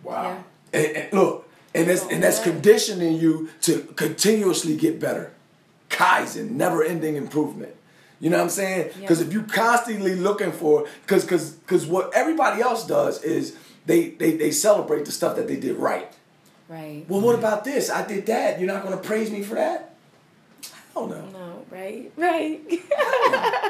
[0.02, 0.44] Wow.
[0.72, 0.80] Yeah.
[0.80, 5.32] And, and look, and that's and that's conditioning you to continuously get better,
[5.90, 7.74] kaizen, never ending improvement.
[8.20, 8.90] You know what I'm saying?
[8.94, 9.00] Yeah.
[9.00, 14.10] Because if you constantly looking for, because because because what everybody else does is they,
[14.10, 16.12] they they celebrate the stuff that they did right.
[16.68, 17.04] Right.
[17.08, 17.90] Well, what about this?
[17.90, 18.58] I did that.
[18.58, 19.94] You're not going to praise me for that?
[20.94, 21.26] Hell no.
[21.26, 21.64] No.
[21.70, 22.12] Right.
[22.16, 22.60] Right.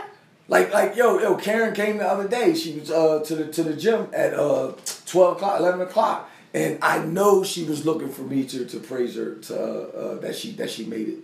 [0.48, 2.54] Like like yo yo Karen came the other day.
[2.54, 4.72] She was uh to the to the gym at uh
[5.12, 9.14] twelve o'clock, eleven o'clock, and I know she was looking for me to to praise
[9.16, 11.18] her to uh, uh, that she that she made it.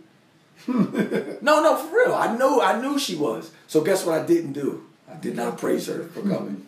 [1.43, 2.15] no no for real.
[2.15, 3.51] I know I knew she was.
[3.67, 4.85] So guess what I didn't do?
[5.11, 6.67] I did not praise her for coming.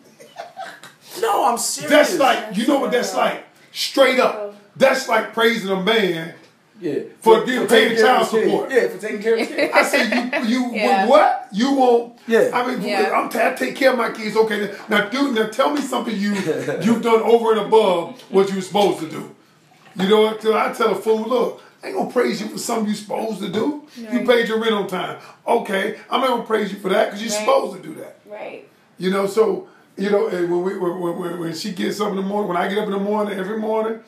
[1.20, 1.90] no, I'm serious.
[1.90, 3.44] That's like, you know what that's like?
[3.72, 4.54] Straight up.
[4.76, 6.34] That's like praising a man.
[6.80, 8.50] Yeah for getting taking paid care child of his kid.
[8.50, 8.70] support.
[8.72, 9.70] Yeah, for taking care of his kid.
[9.72, 11.06] I say you you Yeah.
[11.06, 12.18] what you won't.
[12.26, 12.50] Yeah.
[12.54, 13.10] I mean, Yeah.
[13.14, 14.36] I'm t- I take care of my kids.
[14.36, 16.32] Okay, now dude, now tell me something you
[16.82, 19.34] you've done over and above what you were supposed to do.
[19.96, 20.44] You know what?
[20.46, 23.48] I tell a fool, look, I ain't gonna praise you for something you're supposed to
[23.48, 23.82] do.
[23.96, 25.18] You paid your rent on time.
[25.46, 27.40] Okay, I'm not gonna praise you for that because you're Right.
[27.40, 28.16] supposed to do that.
[28.26, 28.66] right.
[28.98, 29.66] You know, so
[30.00, 32.68] you know, when we when, when, when she gets up in the morning, when I
[32.68, 34.00] get up in the morning every morning,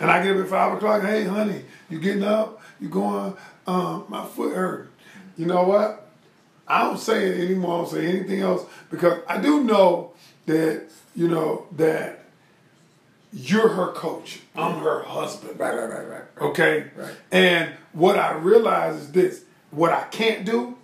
[0.00, 2.60] and I get up at five o'clock, hey honey, you getting up?
[2.80, 3.34] You going?
[3.66, 4.90] Um, my foot hurt.
[5.36, 6.08] You know what?
[6.68, 7.74] I don't say it anymore.
[7.74, 10.12] I don't say anything else because I do know
[10.46, 10.84] that
[11.16, 12.24] you know that
[13.32, 14.40] you're her coach.
[14.54, 15.58] I'm her husband.
[15.58, 16.22] Right, right, right, right.
[16.40, 16.90] Okay?
[16.96, 17.14] Right.
[17.30, 20.76] And what I realize is this what I can't do,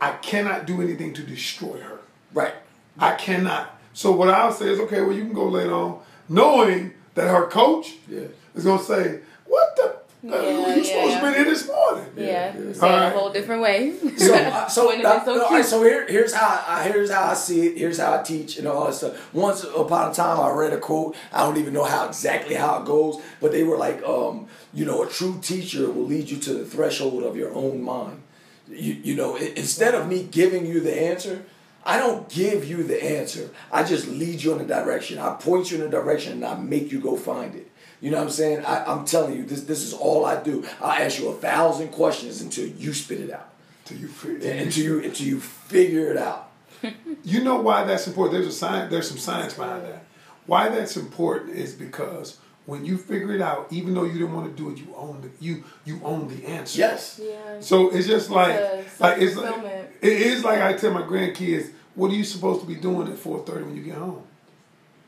[0.00, 2.00] I cannot do anything to destroy her.
[2.32, 2.54] Right.
[2.98, 3.79] I cannot.
[3.92, 7.46] So what I'll say is, okay, well, you can go later on, knowing that her
[7.46, 8.20] coach Yeah.
[8.54, 11.20] is gonna say, what the Uh, you yeah, supposed yeah.
[11.20, 12.04] to be here this morning.
[12.14, 12.52] Yeah, yeah.
[12.74, 13.94] saying All a whole different way.
[14.18, 15.64] So, uh, so, Wouldn't uh, so all right, cute?
[15.64, 17.78] so here, here's how I, here's how I see it.
[17.78, 19.34] Here's how I teach and all that stuff.
[19.34, 21.16] Once upon a time, I read a quote.
[21.32, 24.84] I don't even know how exactly how it goes, but they were like, um, you
[24.84, 28.20] know, a true teacher will lead you to the threshold of your own mind.
[28.68, 31.44] You, you know, instead of me giving you the answer,
[31.84, 33.50] I don't give you the answer.
[33.72, 35.18] I just lead you in a direction.
[35.18, 37.70] I point you in a direction and I make you go find it.
[38.00, 38.64] You know what I'm saying?
[38.64, 40.64] I, I'm telling you, this this is all I do.
[40.80, 43.48] I ask you a thousand questions until you spit it out.
[43.84, 46.50] Till you feel- Yeah, until you until you figure it out.
[47.24, 48.32] You know why that's important?
[48.40, 48.90] There's a science.
[48.90, 50.04] There's some science behind that.
[50.46, 54.54] Why that's important is because when you figure it out, even though you didn't want
[54.56, 56.78] to do it, you own the you you own the answer.
[56.78, 57.20] Yes.
[57.22, 57.60] yeah.
[57.60, 59.79] So it's just like a like it's like self-fulfillment.
[60.00, 63.18] It is like I tell my grandkids, what are you supposed to be doing at
[63.18, 64.22] four thirty when you get home?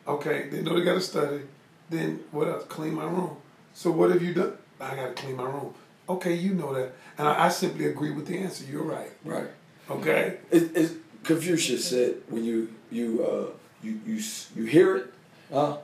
[0.06, 1.42] Okay, they know they got to study.
[1.88, 2.64] Then what else?
[2.64, 3.36] Clean my room.
[3.74, 4.54] So what have you done?
[4.80, 5.74] I got to clean my room.
[6.08, 8.64] Okay, you know that, and I, I simply agree with the answer.
[8.64, 9.10] You're right.
[9.24, 9.48] Right.
[9.88, 10.38] Okay.
[10.50, 13.46] It, it, Confucius said, when you you uh,
[13.82, 14.20] you you
[14.56, 15.14] you hear it,
[15.52, 15.76] uh,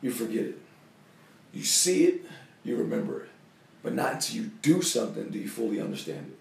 [0.00, 0.58] you forget it.
[1.52, 2.22] You see it,
[2.64, 3.28] you remember it,
[3.82, 6.38] but not until you do something do you fully understand it.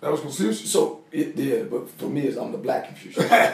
[0.00, 0.70] That was Confucius.
[0.70, 3.26] So it did, but for me, it's, I'm the black Confucius.
[3.28, 3.46] so I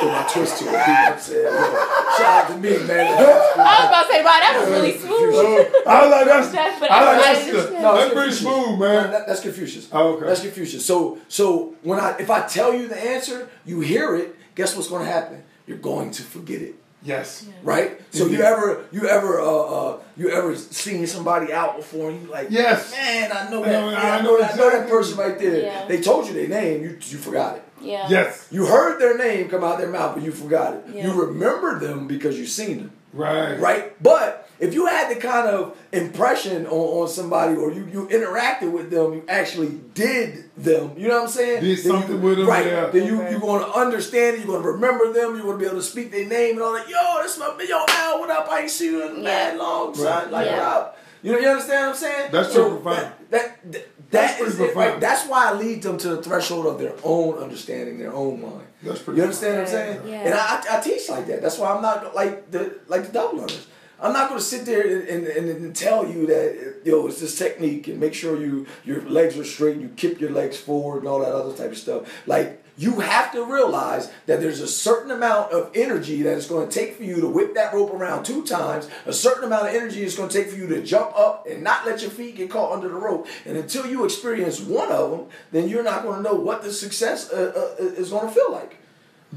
[0.00, 0.68] threw my twist to it.
[0.68, 3.18] People have said, yeah, shout out to me, man.
[3.18, 5.10] I was about to say, wow, that was really smooth.
[5.34, 7.82] Oh, I was like, that's, That's- but I like I that's, understand.
[7.82, 8.38] No, that's pretty Confucius.
[8.40, 9.10] smooth, No, man.
[9.10, 9.88] that- that's Confucius.
[9.92, 10.26] Oh, okay.
[10.26, 10.86] That's Confucius.
[10.86, 14.36] So, so when I if I tell you the answer, you hear it.
[14.54, 15.42] Guess what's going to happen?
[15.66, 17.46] You're going to forget it, Yes.
[17.62, 18.00] right?
[18.10, 22.28] So you ever you ever uh, uh you ever seen somebody out before and you
[22.28, 22.90] like, Yes.
[22.92, 25.16] man, I know that, know- yeah, I I know know, that, I know that person
[25.18, 25.62] right there.
[25.62, 25.86] Yeah.
[25.86, 27.62] They told you their name, you you forgot it.
[27.80, 28.08] Yeah.
[28.08, 28.48] Yes.
[28.50, 30.84] You heard their name come out their mouth, but you forgot it.
[30.92, 31.06] Yeah.
[31.06, 33.54] You remember them because you seen them Right.
[33.60, 34.02] right?
[34.02, 38.70] But if you had the kind of impression on, on somebody or you, you interacted
[38.72, 41.62] with them, you actually did them, you know what I'm saying?
[41.62, 42.66] Did Then something you, with them, Right.
[42.66, 42.86] yeah.
[42.86, 43.30] Then you, Okay.
[43.30, 45.76] you're going to understand it, you're going to remember them, you're going to be able
[45.78, 46.88] to speak their name and all that.
[46.88, 48.48] Yo, this my, yo, Al, what up?
[48.50, 49.62] I ain't seen you in a mad Yeah.
[49.62, 50.06] long, son.
[50.06, 50.30] Right.
[50.32, 50.58] Like, Yeah.
[50.58, 50.98] what up?
[51.20, 52.28] You know, you understand what I'm saying?
[52.30, 53.12] That's So pretty profound.
[53.30, 55.00] That, that, that, That's that is pretty it, right?
[55.00, 58.62] That's why I lead them to the threshold of their own understanding, their own mind.
[58.82, 60.00] That's pretty You understand what I'm saying?
[60.06, 60.14] Yeah.
[60.26, 61.42] And I, I, I teach like that.
[61.42, 63.66] That's why I'm not like the like the double learners.
[64.00, 67.36] I'm not going to sit there and, and, and, tell you that yo it's this
[67.36, 71.00] technique and make sure you your legs are straight, and you kick your legs forward
[71.00, 72.08] and all that other type of stuff.
[72.26, 76.68] Like you have to realize that there's a certain amount of energy that it's going
[76.68, 78.88] to take for you to whip that rope around two times.
[79.04, 81.64] A certain amount of energy it's going to take for you to jump up and
[81.64, 83.26] not let your feet get caught under the rope.
[83.44, 86.72] And until you experience one of them, then you're not going to know what the
[86.72, 88.76] success uh, uh, is going to feel like.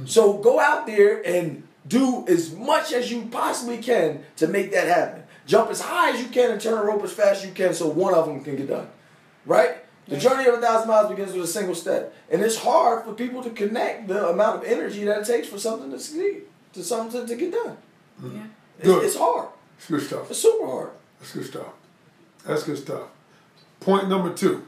[0.06, 4.88] So go out there and do as much as you possibly can to make that
[4.88, 5.24] happen.
[5.48, 7.74] Jump as high as you can and turn the rope as fast as you can
[7.74, 8.88] so one of them can get done.
[9.46, 9.78] Right?
[10.08, 12.14] The journey of a thousand miles begins with a single step.
[12.30, 15.58] And it's hard for people to connect the amount of energy that it takes for
[15.58, 17.78] something to succeed, to something to get done.
[18.22, 18.36] Mm-hmm.
[18.36, 18.44] Yeah.
[18.78, 19.06] It's, Good.
[19.06, 19.48] it's hard.
[19.78, 20.30] It's good stuff.
[20.30, 20.90] It's super hard.
[21.20, 21.68] That's good stuff.
[22.46, 23.04] That's good stuff.
[23.80, 24.66] Point number two.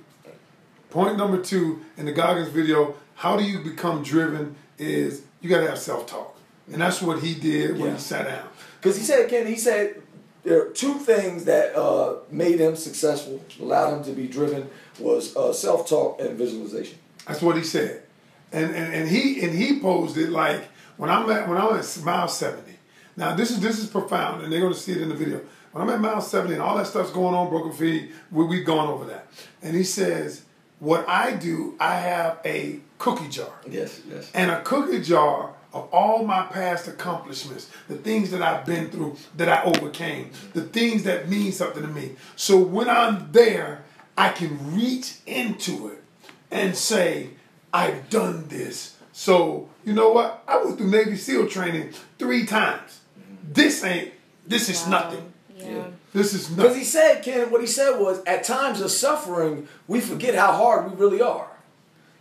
[0.89, 5.67] Point number two in the Goggins video, how do you become driven is you gotta
[5.67, 6.33] have self-talk.
[6.71, 7.93] And that's what he did when Yeah.
[7.95, 8.47] he sat down.
[8.80, 10.02] Because he said, Ken, he said
[10.43, 15.36] there are two things that uh, made him successful, allowed him to be driven, was
[15.36, 16.97] uh, self-talk and visualization.
[17.28, 18.04] That's what he said.
[18.52, 20.62] And and, and he and he posed it like
[20.97, 22.62] when I'm at when I'm at mile 70.
[23.17, 25.41] Now this is this is profound and they're gonna see it in the video.
[25.71, 28.65] When I'm at mile 70 and all that stuff's going on, broken feet, we we've
[28.65, 29.28] gone over that.
[29.63, 30.43] And he says,
[30.80, 33.54] What I do, I have a cookie jar.
[33.67, 34.30] Yes, yes.
[34.36, 39.18] and a cookie jar of all my past accomplishments, the things that I've been through,
[39.36, 42.12] that I overcame, the things that mean something to me.
[42.36, 43.84] So when I'm there,
[44.18, 46.04] I can reach into it
[46.52, 47.32] and say,
[47.74, 48.98] I've done this.
[49.12, 50.44] So, you know what?
[50.48, 53.02] I went through Navy SEAL training three times.
[53.44, 54.12] This ain't,
[54.46, 55.34] this is nothing.
[55.58, 55.88] Yeah.
[56.14, 56.64] This is nothing.
[56.64, 60.52] Because he said, Ken, what he said was, at times of suffering, we forget how
[60.52, 61.48] hard we really are.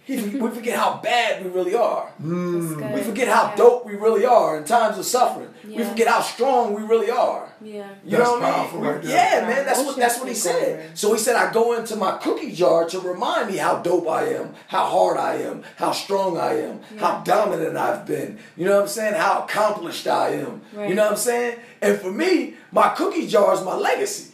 [0.04, 2.10] He, we forget how bad we really are.
[2.18, 2.74] That's.
[2.74, 2.92] Hmm.
[2.94, 3.56] We forget how Yeah.
[3.56, 5.48] dope we really are in times of suffering.
[5.64, 7.48] We forget how strong we really are.
[7.62, 7.86] Yeah.
[8.04, 8.90] You That's know what powerful I mean?
[8.90, 9.40] right there.
[9.40, 9.64] yeah, man.
[9.64, 10.98] That's what that's what he said.
[10.98, 14.24] So he said, I go into my cookie jar to remind me how dope I
[14.30, 18.40] am, how hard I am, how strong I am, how dominant I've been.
[18.56, 19.14] You know what I'm saying?
[19.14, 20.62] How accomplished I am.
[20.76, 21.58] You know what I'm saying?
[21.80, 24.31] And for me, my cookie jar is my legacy.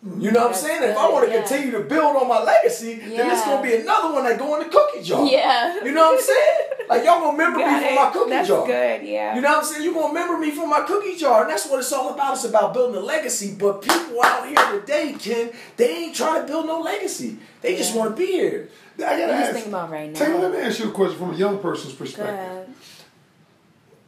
[0.00, 0.90] You know what I'm That's saying?
[0.92, 1.40] If I want to yeah.
[1.40, 4.68] continue to build on my legacy, then it's gonna be another one that go in
[4.68, 5.26] the cookie jar.
[5.26, 5.82] Yeah.
[5.82, 6.58] You know what I'm saying?
[6.88, 8.66] Like y'all gonna remember Got me from my cookie That's jar.
[8.66, 9.34] good, yeah.
[9.34, 9.82] You know what I'm saying?
[9.82, 12.34] You gonna remember me from my cookie jar, and that's what it's all about.
[12.34, 13.56] It's about building a legacy.
[13.58, 17.36] But people out here today, Ken, they ain't trying to build no legacy.
[17.60, 18.68] They just want to be here.
[18.98, 19.52] I gotta I'm just ask.
[19.52, 20.18] thinking about right now.
[20.18, 23.04] Taylor, let me ask you a question from a young person's perspective.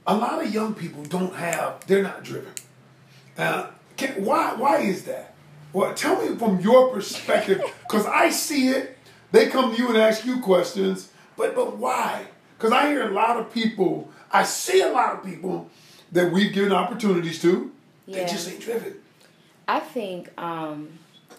[0.06, 1.84] A lot of young people don't have.
[1.88, 2.52] They're not driven.
[3.36, 3.66] Uh,
[3.96, 4.54] can, why?
[4.54, 5.34] Why is that?
[5.72, 8.96] Well, tell me from your perspective, because I see it.
[9.32, 12.26] They come to you and ask you questions, but but why?
[12.58, 14.10] Because I hear a lot of people.
[14.32, 15.68] I see a lot of people
[16.12, 17.70] that we've given opportunities to.
[18.08, 18.94] They just ain't driven.
[19.68, 20.88] I think um,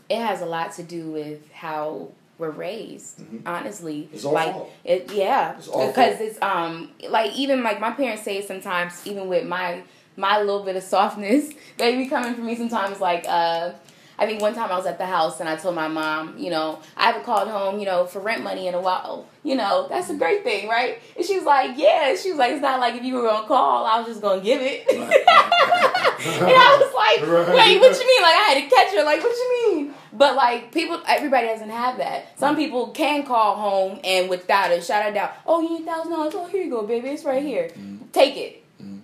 [0.09, 3.21] it has a lot to do with how we're raised.
[3.45, 4.15] Honestly, Mm-hmm.
[4.15, 4.71] It's our like fault.
[4.85, 9.45] it, yeah, It's because it's um like even like my parents say sometimes, even with
[9.45, 9.83] my
[10.15, 13.01] my little bit of softness, they be coming for me sometimes.
[13.01, 13.73] Like uh,
[14.21, 16.51] I think one time I was at the house and I told my mom, you
[16.51, 19.25] know, I haven't called home, you know, for rent money in a while.
[19.41, 20.99] You know, that's a great thing, right?
[21.17, 22.15] And she was like, yeah.
[22.15, 24.39] She was like, it's not like if you were gonna call, I was just gonna
[24.39, 24.87] give it.
[24.91, 27.55] and I was like, Right.
[27.55, 28.21] wait, what you mean?
[28.21, 29.03] Like I had to catch her.
[29.03, 29.93] Like what you mean?
[30.13, 32.37] But like people, everybody doesn't have that.
[32.37, 35.31] Some people can call home and without a shout out down.
[35.47, 36.35] Oh, you need thousand dollars?
[36.35, 37.09] Oh, here you go, baby.
[37.09, 37.69] It's right here.
[37.69, 38.05] Mm-hmm.
[38.11, 38.63] Take it.
[38.79, 38.99] Mm-hmm.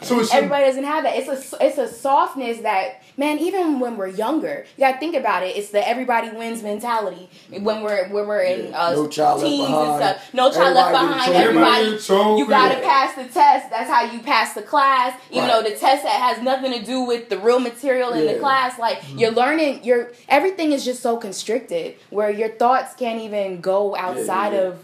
[0.00, 1.16] So it's Everybody doesn't have that.
[1.16, 3.38] It's a it's a softness that man.
[3.38, 5.56] Even when we're younger, you gotta think about it.
[5.56, 7.28] It's the everybody wins mentality.
[7.50, 8.80] When we're when we're in Yeah.
[8.86, 10.34] uh, No child left teens and stuff.
[10.34, 11.10] No child left behind.
[11.10, 11.36] get a trophy.
[11.36, 12.38] Everybody, Everybody get a trophy.
[12.40, 13.70] you gotta pass the test.
[13.70, 15.18] That's how you pass the class.
[15.30, 15.52] Even Right.
[15.64, 18.32] though the test that has nothing to do with the real material in Yeah.
[18.34, 18.78] the class.
[18.78, 19.80] Like you're learning.
[19.84, 24.60] You're everything is just so constricted where your thoughts can't even go outside yeah.
[24.60, 24.78] of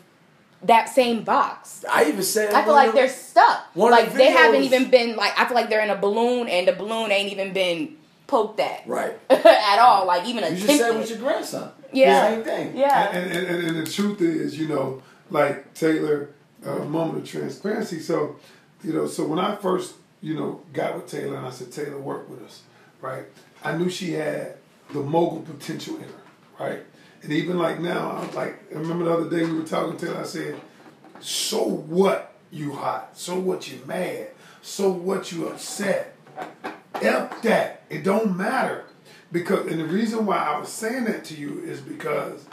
[0.62, 1.84] that same box.
[1.90, 3.64] I even said I feel like they're stuck.
[3.74, 6.68] Like the they haven't even been like I feel like they're in a balloon and
[6.68, 7.96] the balloon ain't even been
[8.30, 8.82] poked that.
[8.86, 9.18] right.
[9.30, 10.06] at all.
[10.06, 10.66] Like even a You attempted.
[10.68, 11.72] just said it with your grandson.
[11.92, 12.34] Yeah.
[12.34, 12.76] Same thing.
[12.76, 13.10] yeah.
[13.10, 16.30] And, and, and, and the truth is, you know, like Taylor,
[16.64, 17.98] uh, moment of transparency.
[18.00, 18.36] So,
[18.84, 21.98] you know, so when I first, you know, got with Taylor and I said, Taylor,
[21.98, 22.62] work with us,
[23.00, 23.24] right?
[23.64, 24.56] I knew she had
[24.92, 26.22] the mogul potential in her,
[26.58, 26.80] right?
[27.22, 30.06] And even like now, I'm like, I remember the other day we were talking to
[30.06, 30.60] Taylor, I said,
[31.20, 33.16] so what you hot?
[33.16, 34.28] So what you mad?
[34.62, 36.16] So what you upset?
[37.02, 37.82] F that.
[37.90, 38.84] It don't matter.
[39.32, 42.46] Because and the reason why I was saying that to you is because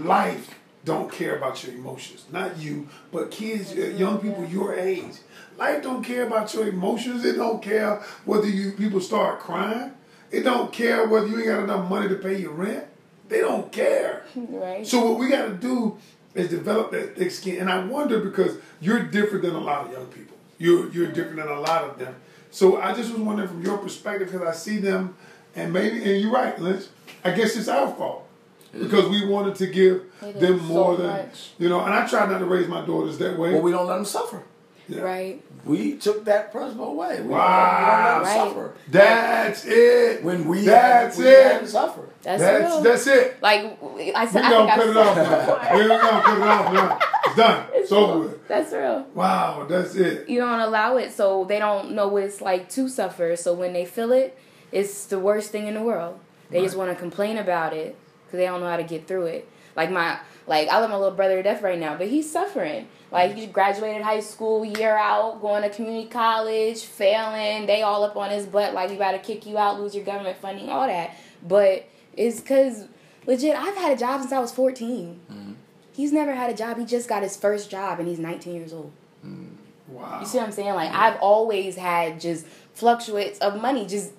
[0.00, 2.24] life don't care about your emotions.
[2.32, 5.16] Not you, but kids, uh, young people your age.
[5.58, 7.24] Life don't care about your emotions.
[7.24, 9.92] It don't care whether you people start crying.
[10.30, 12.84] It don't care whether you ain't got enough money to pay your rent.
[13.28, 14.24] They don't care.
[14.36, 14.86] right.
[14.86, 15.98] So what we got to do
[16.34, 17.60] is develop that thick skin.
[17.60, 20.36] And I wonder because you're different than a lot of young people.
[20.58, 22.14] You're you're different than a lot of them.
[22.50, 25.16] So I just was wondering from your perspective because I see them,
[25.54, 26.84] and maybe and you're right, Lynch.
[27.24, 28.26] I guess it's our fault
[28.72, 31.50] because we wanted to give It them is so more than much.
[31.58, 31.80] you know.
[31.80, 33.52] And I try not to raise my daughters that way.
[33.52, 34.42] But we don't let them suffer.
[34.88, 35.00] Yeah.
[35.00, 35.42] Right.
[35.64, 37.20] We took that principle away.
[37.20, 37.40] We Wow.
[37.40, 37.42] don't,
[37.72, 38.48] we don't let them Right.
[38.48, 38.74] suffer.
[38.88, 40.22] That's it.
[40.24, 41.60] When we that's had, we had it.
[41.60, 42.00] to suffer.
[42.22, 43.42] That's, That's that's it.
[43.42, 44.14] like I We said.
[44.14, 45.14] I gonna think cut it off.
[45.16, 45.76] said Now.
[45.76, 46.98] We gonna cut it off now.
[47.36, 47.68] Done.
[47.72, 48.40] It's, over real.
[48.48, 49.06] That's real.
[49.14, 50.28] Wow, that's it.
[50.28, 53.36] You don't allow it, so they don't know what it's like to suffer.
[53.36, 54.38] So when they feel it,
[54.72, 56.18] it's the worst thing in the world.
[56.50, 59.26] They just want to complain about it because they don't know how to get through
[59.26, 59.48] it.
[59.74, 62.88] Like my, like I love my little brother to death right now, but he's suffering.
[63.10, 67.66] Like he graduated high school, year out, going to community college, failing.
[67.66, 70.04] They all up on his butt, like we about to kick you out, lose your
[70.04, 71.14] government funding, all that.
[71.46, 72.86] But it's because
[73.26, 75.52] legit, I've had a job since I was 14 mm-hmm.
[75.96, 76.78] He's never had a job.
[76.78, 78.92] He just got his first job, and he's nineteen years old.
[79.24, 79.48] Mm.
[79.88, 80.20] Wow.
[80.20, 80.74] You see what I'm saying?
[80.74, 84.12] Like I've always had just fluctuates of money, just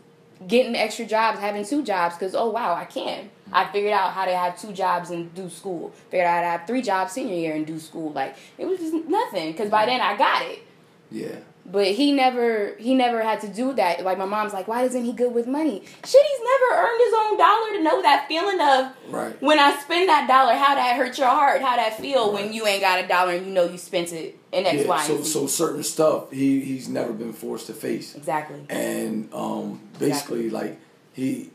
[0.48, 2.16] getting extra jobs, having two jobs.
[2.16, 3.30] Cause oh wow, I can.
[3.52, 5.92] I figured out how to have two jobs and do school.
[6.10, 8.12] Figured out how to have three jobs senior year and do school.
[8.12, 9.54] Like it was just nothing.
[9.54, 10.64] Cause by then I got it.
[11.12, 11.36] Yeah.
[11.70, 14.02] But he never he never had to do that.
[14.04, 15.82] Like my mom's like, why isn't he good with money?
[16.06, 19.42] Shit, he's never earned his own dollar to know that feeling of Right.
[19.42, 22.66] when I spend that dollar, how that hurt your heart, how that feel when you
[22.66, 25.24] ain't got a dollar and you know you spent it in X, Yeah, Y, so
[25.24, 28.16] so certain stuff he he's never been forced to face.
[28.16, 28.62] exactly.
[28.70, 30.80] and um, basically like
[31.12, 31.50] he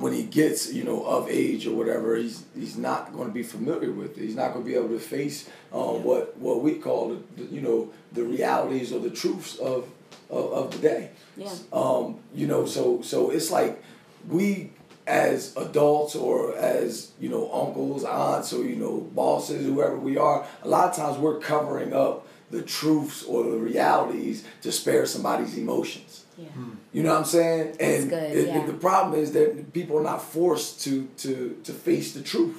[0.00, 3.42] when he gets you know of age or whatever he's he's not going to be
[3.42, 4.22] familiar with it.
[4.26, 7.44] he's not going to be able to face um, what what we call the, the,
[7.54, 9.88] you know the realities or the truths of
[10.30, 11.52] of, of the day Yeah.
[11.72, 13.82] um, you know so so it's like
[14.28, 14.70] we
[15.06, 20.46] as adults or as you know uncles aunts or you know bosses whoever we are
[20.62, 25.56] a lot of times we're covering up the truths or the realities to spare somebody's
[25.56, 26.48] emotions Yeah.
[26.94, 27.76] you know what I'm saying?
[27.80, 28.66] And good, it- yeah.
[28.66, 31.32] the problem is that people are not forced to to
[31.66, 32.58] to face the truth.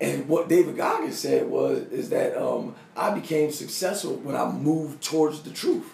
[0.00, 5.02] And what David Goggins said was is that um, I became successful when I moved
[5.02, 5.88] towards the truth.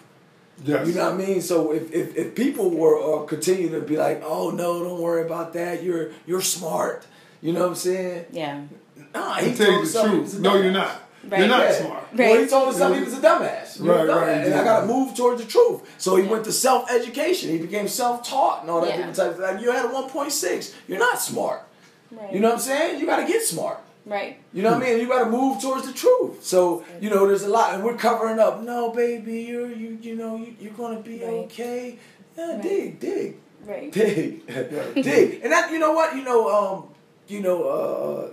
[0.63, 0.87] Yes.
[0.87, 1.41] You know what I mean?
[1.41, 5.23] So if, if, if people were uh, continue to be like, oh no, don't worry
[5.23, 5.83] about that.
[5.83, 7.05] You're you're smart.
[7.41, 8.25] You know what I'm saying?
[8.31, 8.63] Yeah.
[9.13, 10.15] Nah, he tell told you the something.
[10.15, 10.43] he was truth.
[10.43, 11.01] No, you're not.
[11.29, 11.39] Right.
[11.39, 11.71] You're not Yeah.
[11.73, 12.03] smart.
[12.15, 12.99] Well, he told us something.
[12.99, 13.79] He was a dumbass.
[13.83, 14.45] You're a Right, right, dumbass.
[14.45, 15.81] And I got to move towards the truth.
[15.97, 17.49] So he went to self education.
[17.51, 18.97] He became self taught and all that Yeah.
[18.97, 19.39] different types.
[19.39, 20.73] Like you had a 1.6.
[20.87, 21.61] You're not smart.
[22.11, 22.33] Right.
[22.33, 22.99] You know what I'm saying?
[22.99, 23.79] You got to get smart.
[24.05, 24.39] Right.
[24.51, 24.99] You know what I mean?
[24.99, 26.43] You got to move towards the truth.
[26.43, 28.61] So you know, there's a lot, and we're covering up.
[28.63, 31.33] No, baby, you're you you know you, you're gonna be Right.
[31.45, 31.99] okay.
[32.35, 32.63] Yeah, Right.
[32.63, 33.91] dig, dig, Right.
[33.91, 34.47] dig,
[34.95, 35.41] dig.
[35.43, 36.85] And that you know what you know um
[37.27, 38.27] you know uh, uh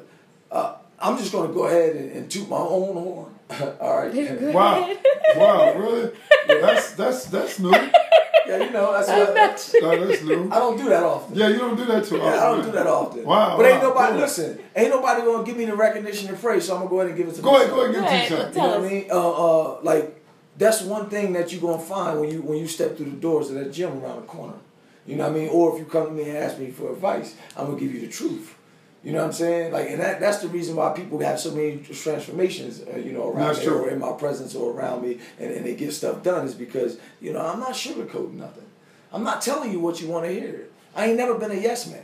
[1.00, 3.34] I'm just gonna go ahead and, and toot my own horn.
[3.80, 4.12] All right.
[4.12, 4.54] Good.
[4.54, 4.94] Wow.
[5.36, 6.10] Wow, really?
[6.46, 7.70] That's that's that's new.
[7.70, 9.34] Yeah, you know that's I'm what.
[9.34, 10.06] not sure.
[10.06, 10.48] that's new.
[10.50, 11.36] I don't do that often.
[11.36, 12.32] Yeah, you don't do that too often.
[12.32, 13.24] Yeah, I don't do that often.
[13.24, 14.20] Wow, But ain't nobody cool.
[14.22, 14.58] listen.
[14.74, 16.64] Ain't nobody gonna give me the recognition and praise.
[16.66, 18.06] So I'm gonna go ahead and give it to Go ahead, go ahead, Go and
[18.06, 18.82] ahead, get You you know something.
[18.82, 19.10] what I mean?
[19.10, 19.32] Uh,
[19.72, 20.22] uh, like
[20.56, 23.50] that's one thing that you're gonna find when you when you step through the doors
[23.50, 24.54] of that gym around the corner.
[25.06, 25.48] You know what I mean?
[25.50, 28.00] Or if you come to me and ask me for advice, I'm gonna give you
[28.00, 28.54] the truth.
[29.04, 29.72] You know what I'm saying?
[29.72, 33.30] Like, and that, that's the reason why people have so many transformations, uh, you know,
[33.30, 36.44] around me or in my presence or around me, and, and they get stuff done
[36.46, 38.66] is because you know I'm not sugarcoating nothing.
[39.12, 40.66] I'm not telling you what you want to hear.
[40.96, 42.02] I ain't never been a yes man.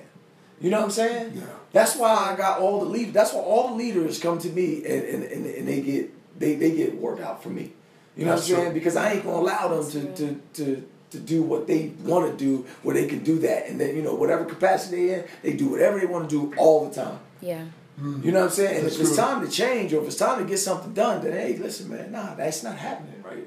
[0.61, 1.33] You know what I'm saying?
[1.35, 1.43] Yeah.
[1.73, 3.13] That's why I got all the leaders.
[3.13, 6.55] That's why all the leaders come to me and, and, and, and they get they,
[6.55, 7.73] they get work out for me.
[8.17, 8.65] You know That's what I'm true.
[8.65, 8.75] saying?
[8.75, 12.37] Because I ain't gonna allow them to, to, to, to do what they want to
[12.37, 15.53] do, where they can do that, and then you know whatever capacity they're in, they
[15.55, 17.19] do whatever they want to do all the time.
[17.41, 17.65] Yeah.
[18.01, 18.27] Mm-hmm.
[18.27, 18.77] You know what I'm saying?
[18.77, 19.25] And That's if it's true.
[19.25, 22.11] time to change or if it's time to get something done, then hey, listen, man,
[22.11, 23.47] nah, that's not happening right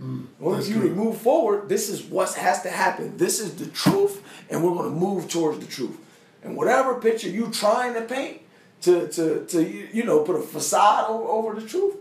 [0.00, 0.18] mm-hmm.
[0.18, 0.26] here.
[0.38, 0.96] Well, That's if you good.
[0.96, 3.16] move forward, this is what has to happen.
[3.16, 5.98] This is the truth, and we're going to move towards the truth.
[6.42, 8.42] And whatever picture you trying to paint
[8.82, 11.96] to to to you you know put a facade over, over the truth,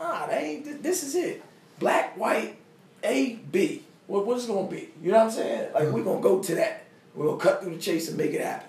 [0.00, 0.82] nah, that ain't.
[0.82, 1.42] This is it.
[1.78, 2.56] Black, white,
[3.02, 3.82] A, B.
[4.06, 4.88] What what is it going to be?
[5.02, 5.72] You know what I'm saying?
[5.72, 6.84] Like we're going to go to that.
[7.14, 8.68] We're going to cut through the chase and make it happen.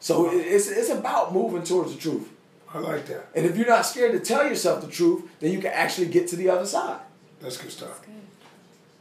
[0.00, 2.28] So it's it's about moving towards the truth.
[2.72, 3.28] I like that.
[3.34, 6.28] And if you're not scared to tell yourself the truth, then you can actually get
[6.28, 7.00] to the other side.
[7.40, 8.00] That's good stuff.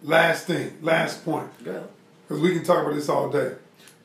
[0.01, 1.49] Last thing, last point.
[1.66, 1.82] Yeah.
[2.28, 3.53] because we can talk about this all day.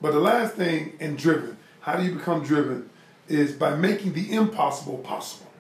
[0.02, 2.90] But the last thing in driven, how do you become driven,
[3.28, 5.50] is by making the impossible possible.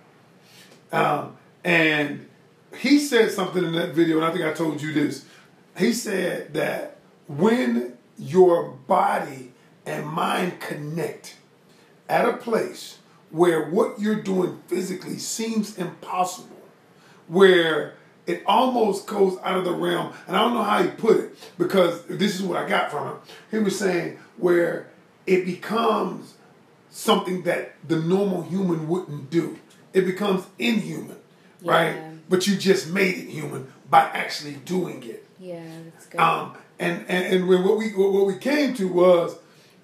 [0.92, 2.28] Um, and
[2.76, 5.24] he said something in that video, and I think I told you this.
[5.76, 9.52] He said that when your body
[9.86, 11.36] and mind connect
[12.08, 12.98] at a place
[13.30, 16.62] where what you're doing physically seems impossible,
[17.26, 17.94] where
[18.26, 21.36] it almost goes out of the realm, and I don't know how he put it
[21.58, 23.16] because this is what I got from him.
[23.50, 24.86] He was saying where
[25.26, 26.34] it becomes
[26.90, 29.58] something that the normal human wouldn't do.
[29.92, 31.16] It becomes inhuman,
[31.62, 31.96] right?
[32.28, 35.23] But you just made it human by actually doing it.
[35.44, 36.20] Yeah, that's good.
[36.20, 39.36] Um, and and and what we what we came to was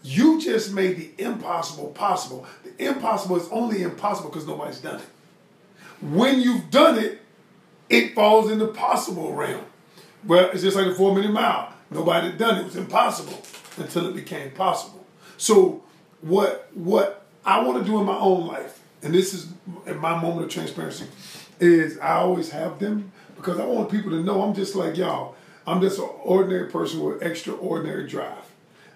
[0.03, 2.47] you just made the impossible possible.
[2.65, 5.07] The impossible is only impossible because nobody's done it.
[6.01, 7.21] When you've done it,
[7.91, 9.67] it falls in the possible realm.
[10.27, 11.75] Well, it's just like the four minute mile.
[11.91, 12.61] Nobody had done it.
[12.61, 13.43] It was impossible
[13.77, 15.05] until it became possible.
[15.37, 15.83] So
[16.23, 19.49] what what I want to do in my own life, and this is
[19.85, 21.05] in my moment of transparency,
[21.59, 25.35] is I always have them because I want people to know I'm just like y'all.
[25.71, 28.45] I'm just an ordinary person with extraordinary drive.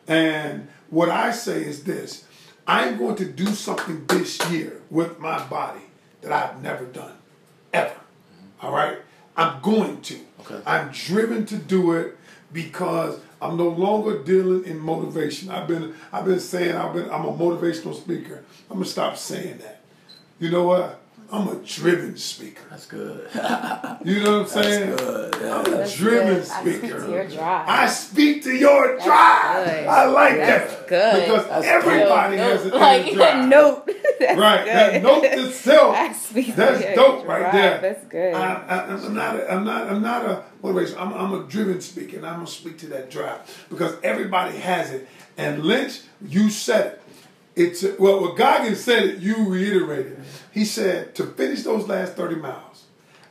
[0.09, 2.25] And what I say is this
[2.67, 5.83] I'm going to do something this year with my body
[6.23, 7.13] that I've never done,
[7.73, 7.95] ever.
[8.61, 8.99] All right?
[9.37, 10.19] I'm going to.
[10.41, 10.61] Okay.
[10.67, 12.17] I'm driven to do it
[12.53, 15.51] because I'm no longer dealing in motivation.
[15.51, 18.43] I've been I've been saying I've been I'm a motivational speaker.
[18.69, 19.81] I'm gonna stop saying that.
[20.41, 21.01] You know what?
[21.33, 22.63] I'm a driven speaker.
[22.71, 23.29] That's good.
[24.05, 24.91] You know what I'm saying?
[24.91, 25.57] That's good, yeah.
[25.57, 26.43] I'm a That's driven good.
[26.43, 27.01] I speak speaker.
[27.01, 27.69] to your drive.
[27.69, 29.65] I speak to your drive.
[29.67, 29.87] good.
[29.87, 30.89] I like That's that.
[30.89, 31.21] good.
[31.25, 33.45] Because That's everybody Note- has a like inner drive.
[33.45, 33.91] a note.
[34.21, 35.97] That's Right, that note itself.
[35.97, 37.53] I speak That's your dope right drive.
[37.53, 37.81] there.
[37.81, 38.35] That's good.
[38.35, 39.37] I, I, I'm not.
[39.37, 39.89] A, I'm not.
[39.91, 40.99] I'm not a motivation.
[40.99, 44.91] I'm, I'm a driven speaker, and I'm gonna speak to that drive because everybody has
[44.93, 45.09] it.
[45.39, 47.03] And Lynch, you said it.
[47.57, 50.21] It's well, when Goggins said it, you reiterated.
[50.53, 52.85] He said to finish those last thirty miles,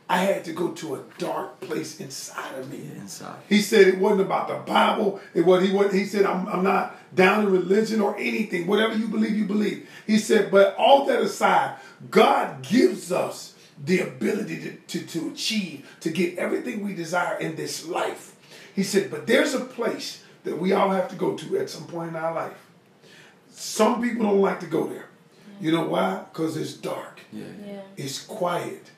[0.09, 2.89] I had to go to a dark place inside of me.
[2.95, 3.35] Inside.
[3.49, 5.19] He said it wasn't about the Bible.
[5.33, 8.65] It was he what he said I'm, I'm not down in religion or anything.
[8.65, 9.89] Whatever you believe, you believe.
[10.07, 11.77] He said, but all that aside,
[12.09, 17.55] God gives us the ability to, to, to achieve, to get everything we desire in
[17.55, 18.35] this life.
[18.75, 21.87] He said, but there's a place that we all have to go to at some
[21.87, 22.53] point in our life.
[23.53, 25.05] Some people don't like to go there.
[25.61, 26.23] You know why?
[26.31, 27.21] Because it's dark.
[27.31, 27.45] Yeah.
[27.65, 27.81] Yeah.
[27.95, 28.89] It's quiet.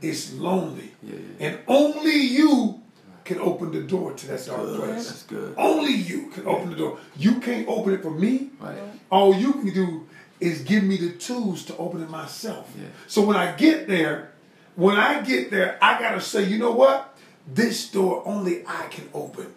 [0.00, 0.92] It's lonely.
[1.02, 1.46] Yeah, yeah.
[1.46, 2.80] And only you
[3.24, 4.80] can open the door to that dark good.
[4.80, 5.06] place.
[5.06, 5.54] That's good.
[5.56, 6.98] Only you can open the door.
[7.16, 8.50] You can't open it for me.
[8.60, 8.78] Right.
[9.10, 10.06] All you can do
[10.40, 12.70] is give me the tools to open it myself.
[12.78, 12.88] Yeah.
[13.06, 14.32] So when I get there,
[14.76, 17.16] when I get there, I gotta say, you know what?
[17.46, 19.54] This door only I can open.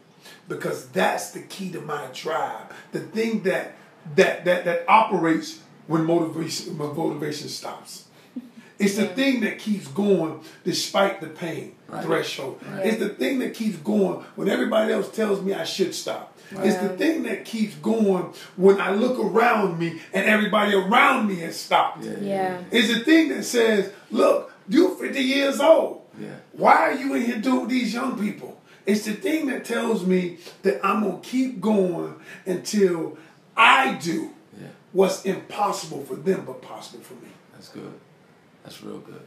[0.47, 2.71] Because that's the key to my drive.
[2.91, 3.75] The thing that
[4.15, 8.05] that that that operates when motivation when motivation stops.
[8.79, 12.03] It's the thing that keeps going despite the pain Right.
[12.03, 12.59] threshold.
[12.69, 12.85] Right.
[12.85, 16.37] It's the thing that keeps going when everybody else tells me I should stop.
[16.51, 21.35] It's the thing that keeps going when I look around me and everybody around me
[21.37, 22.03] has stopped.
[22.03, 22.19] Yeah.
[22.21, 22.61] Yeah.
[22.71, 26.01] It's the thing that says, look, you're 50 years old.
[26.19, 26.35] Yeah.
[26.51, 28.59] Why are you in here doing these young people?
[28.85, 33.17] It's the thing that tells me that I'm going to keep going until
[33.57, 34.67] I do Yeah.
[34.93, 37.31] what's impossible for them but possible for me.
[37.53, 37.93] That's good.
[38.63, 39.21] That's real good.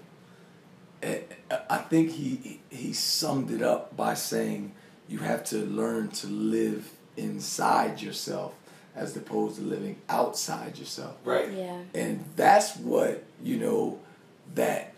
[1.69, 4.73] I think he he summed it up by saying
[5.09, 8.55] you have to learn to live inside yourself
[8.95, 11.17] as opposed to living outside yourself.
[11.25, 11.51] Right.
[11.53, 11.79] Yeah.
[11.95, 13.99] And that's what, you know,
[14.55, 14.93] that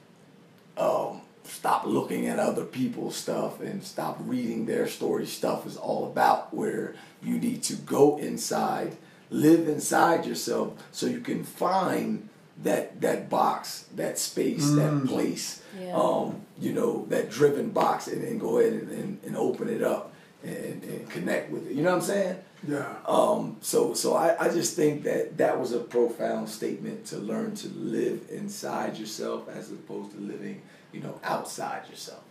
[0.77, 6.07] um, stop looking at other people's stuff and stop reading their story stuff is all
[6.07, 8.97] about, where you need to go inside,
[9.33, 12.29] live inside yourself so you can find
[12.63, 15.95] that that box, that space, that place, Yeah.
[15.97, 19.83] um, you know, that driven box and then go ahead and, and, and open it
[19.83, 20.13] up
[20.45, 21.73] and, and connect with it.
[21.75, 22.37] You know what I'm saying?
[22.69, 22.95] Yeah.
[23.07, 27.57] Um, so so I, I just think that that was a profound statement to learn
[27.57, 30.63] to live inside yourself as opposed to living,
[30.93, 32.23] you know, outside yourself.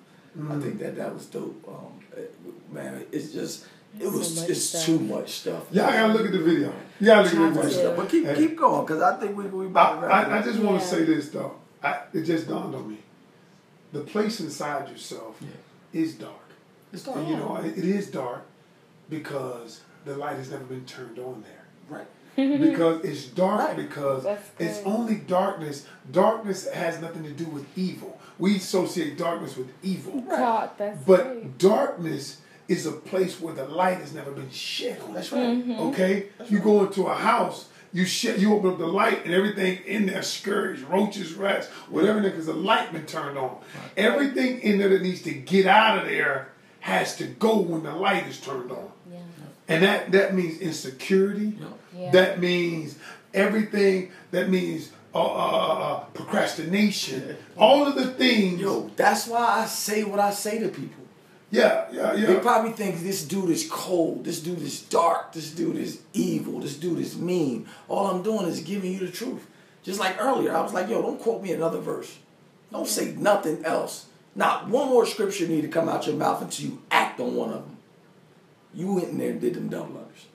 [0.50, 1.62] I think that that was dope.
[1.68, 2.00] Um,
[2.72, 3.66] man, it's just
[4.00, 4.86] it was much it's stuff.
[4.86, 5.64] too much stuff.
[5.72, 6.74] Y'all gotta look at the video.
[7.00, 7.82] You gotta look Too at much the stuff.
[7.84, 7.96] video.
[7.98, 8.36] But keep Hey.
[8.36, 10.86] keep going because I think we we about to wrap I, I just want to
[10.86, 10.92] Yeah.
[10.92, 11.56] say this though.
[11.84, 12.98] I, it just dawned on me.
[13.92, 16.02] The place inside yourself Yeah.
[16.02, 16.34] is dark.
[16.94, 17.18] It's dark.
[17.18, 18.44] And you know, it, it is dark
[19.10, 21.98] because the light has never been turned on there.
[22.00, 22.08] right.
[22.36, 23.76] because it's dark Right.
[23.78, 24.26] because
[24.58, 25.86] it's only darkness.
[26.12, 28.18] Darkness has nothing to do with evil.
[28.40, 30.22] We associate darkness with evil.
[30.22, 31.58] God, that's But great.
[31.58, 32.38] darkness
[32.72, 35.14] is a place where the light has never been shed on.
[35.14, 35.42] That's right.
[35.42, 35.80] Mm-hmm.
[35.90, 36.30] Okay?
[36.50, 40.06] You go into a house, you shed, you open up the light, and everything in
[40.06, 43.58] there scurries, roaches, rats, whatever, because the light been turned on.
[43.98, 47.94] Everything in there that needs to get out of there has to go when the
[47.94, 48.90] light is turned on.
[49.12, 49.20] Yeah.
[49.68, 51.58] And that, that means insecurity.
[51.60, 51.68] Yeah.
[51.94, 52.12] Yeah.
[52.12, 52.98] That means
[53.34, 54.12] everything.
[54.32, 57.36] That means uh, uh, uh, procrastination.
[57.58, 58.62] All of the things.
[58.62, 61.01] Yo, that's why I say what I say to people.
[61.52, 62.28] Yeah, yeah, yeah.
[62.28, 66.62] They probably think this dude is cold, this dude is dark, this dude is evil,
[66.62, 67.68] this dude is mean.
[67.90, 69.46] All I'm doing is giving you the truth.
[69.84, 72.18] Just like earlier, I was like, yo, don't quote me another verse.
[72.72, 74.06] Don't say nothing else.
[74.34, 77.50] Not one more scripture need to come out your mouth until you act on one
[77.50, 77.78] of them.
[78.74, 80.26] You went in there and did them double unders.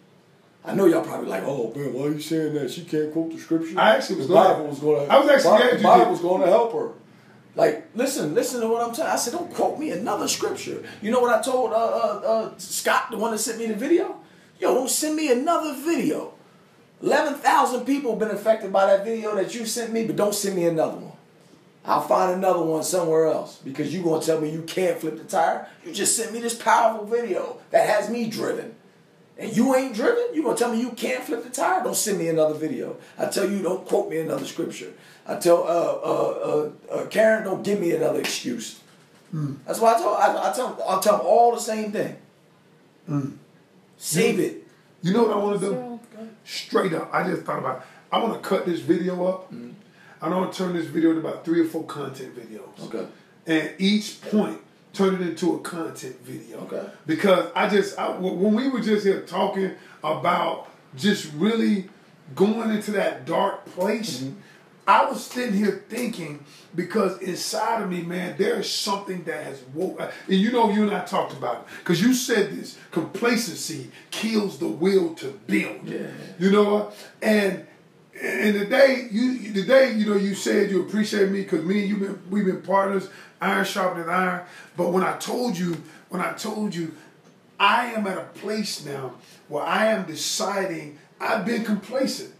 [0.66, 2.70] I know y'all probably like, oh man, why are you saying that?
[2.70, 3.78] She can't quote the scripture.
[3.78, 5.12] I actually was the Bible was going to.
[5.12, 6.90] I was actually the Bible was going to help her.
[7.96, 9.10] Listen, listen to what I'm telling.
[9.10, 10.84] I said, don't quote me another scripture.
[11.00, 13.74] You know what I told uh, uh, uh, Scott, the one that sent me the
[13.74, 14.20] video?
[14.60, 16.34] Yo, don't send me another video.
[17.02, 20.34] Eleven thousand people have been affected by that video that you sent me, but don't
[20.34, 21.16] send me another one.
[21.84, 25.24] I'll find another one somewhere else because you gonna tell me you can't flip the
[25.24, 25.68] tire.
[25.84, 28.74] You just sent me this powerful video that has me driven.
[29.38, 30.34] And you ain't driven?
[30.34, 31.84] You gonna tell me you can't flip the tire?
[31.84, 32.96] Don't send me another video.
[33.18, 34.92] I tell you, don't quote me another scripture.
[35.28, 38.80] I tell uh, uh, uh, uh, Karen, don't give me another excuse.
[39.66, 42.16] That's why I tell I, I tell I tell them all the same thing.
[43.98, 44.66] Save it.
[45.02, 46.00] You know what I want to do?
[46.44, 47.10] Straight up.
[47.12, 47.84] I just thought about.
[48.10, 49.52] I want to cut this video up.
[49.52, 49.70] Mm-hmm.
[50.22, 52.86] I want to turn this video into about three or four content videos.
[52.86, 53.06] Okay.
[53.46, 54.58] And each point
[54.92, 56.60] turn it into a content video.
[56.60, 56.88] Okay.
[57.04, 59.72] Because I just I, when we were just here talking
[60.02, 61.88] about just really
[62.34, 64.20] going into that dark place.
[64.20, 64.40] Mm-hmm.
[64.86, 69.62] I was sitting here thinking because inside of me, man, there is something that has
[69.74, 70.00] woke.
[70.00, 73.90] Uh, and you know, you and I talked about it because you said this: complacency
[74.10, 75.88] kills the will to build.
[75.88, 76.08] Yeah.
[76.38, 76.96] You know what?
[77.20, 77.66] And
[78.20, 81.80] and the day you the day you know you said you appreciate me because me
[81.80, 83.08] and you been we've been partners,
[83.40, 84.42] iron sharpening iron.
[84.76, 86.94] But when I told you, when I told you,
[87.58, 89.14] I am at a place now
[89.48, 90.98] where I am deciding.
[91.18, 92.34] I've been complacent.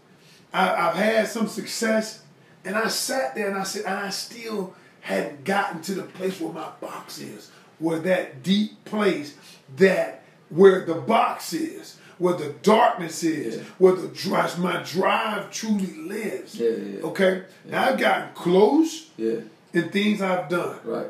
[0.53, 2.23] I, I've had some success,
[2.67, 6.39] and I sat there and I said, and I still hadn't gotten to the place
[6.41, 7.49] where my box is,
[7.79, 9.35] where that deep place
[9.77, 13.63] that where the box is, where the darkness is, Yeah.
[13.77, 16.55] where the drive, my drive truly lives.
[16.55, 17.01] Yeah, yeah.
[17.03, 17.43] Okay?
[17.65, 19.41] Now I've gotten close Yeah.
[19.73, 21.07] in things I've done, Right.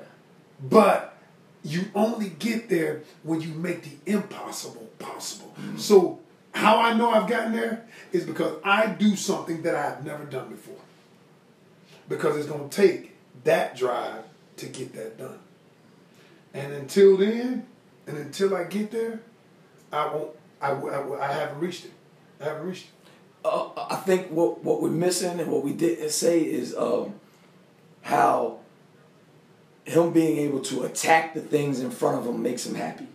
[0.61, 1.15] but
[1.63, 5.53] you only get there when you make the impossible possible.
[5.59, 5.77] Mm-hmm.
[5.77, 6.19] So,
[6.53, 10.23] how I know I've gotten there is because I do something that I have never
[10.25, 10.75] done before.
[12.07, 14.23] Because it's going to take that drive
[14.57, 15.39] to get that done.
[16.53, 17.67] And until then,
[18.07, 19.19] and until I get there,
[19.91, 20.31] I won't.
[20.61, 21.91] I, I, I haven't reached it.
[22.41, 23.45] I haven't reached it.
[23.45, 27.15] uh, I think what what we're missing and what we didn't say is um,
[28.01, 28.59] how
[29.85, 33.07] him being able to attack the things in front of him makes him happy.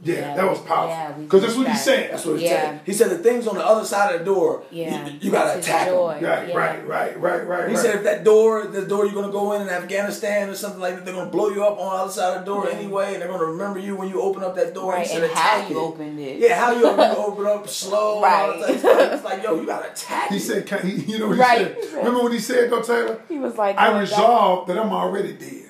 [0.00, 0.88] Yeah, Yeah, that was we- powerful.
[0.90, 2.12] yeah, Because that's what he said.
[2.12, 2.50] That's what he Yeah.
[2.62, 2.80] said.
[2.86, 5.54] He said the things on the other side of the door, Yeah, you, you gotta
[5.56, 5.96] that's attack them.
[5.98, 6.28] Right, Yeah.
[6.56, 7.68] right, right, right, right.
[7.68, 7.78] He right.
[7.82, 10.94] said if that door, the door you're gonna go in in Afghanistan or something like
[10.94, 13.22] that, they're gonna blow you up on the other side of the door anyway, and
[13.22, 14.92] they're gonna remember you when you open up that door.
[14.92, 15.82] Right, he said and how attack you it.
[15.82, 16.38] opened it.
[16.38, 18.22] Yeah, how you open, you open up slow.
[18.22, 18.48] Right.
[18.60, 18.70] Right.
[18.70, 20.40] It's like, it's like, yo, you gotta attack He it.
[20.40, 21.76] said, can, he, you know what he Right.
[21.82, 21.94] said?
[21.94, 23.18] Remember what he said, though, Taylor?
[23.28, 25.64] He was like, I "Oh, resolved that I'm already dead.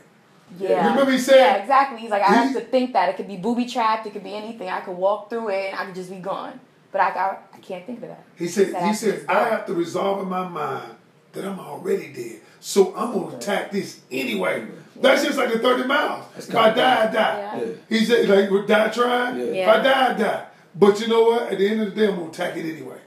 [0.58, 0.88] Yeah.
[0.90, 1.98] Remember he said- Yeah, exactly.
[2.00, 4.34] He's like, I have to think that it could be booby trapped, it could be
[4.34, 4.68] anything.
[4.68, 6.60] I could walk through it and I could just be gone.
[6.90, 8.24] But I, I, I can't think of that.
[8.36, 10.94] He said, That he I said, I have to resolve in my mind
[11.32, 12.40] that I'm already dead.
[12.60, 14.66] So I'm gonna attack this anyway.
[15.00, 16.24] That's just like the 30 miles.
[16.36, 17.12] If I die, I die.
[17.12, 17.60] Yeah.
[17.60, 17.72] Yeah.
[17.88, 19.38] He said, like, would die trying?
[19.38, 19.44] Yeah.
[19.44, 20.44] If I die, I die.
[20.74, 21.52] But you know what?
[21.52, 22.98] At the end of the day, I'm gonna attack it anyway.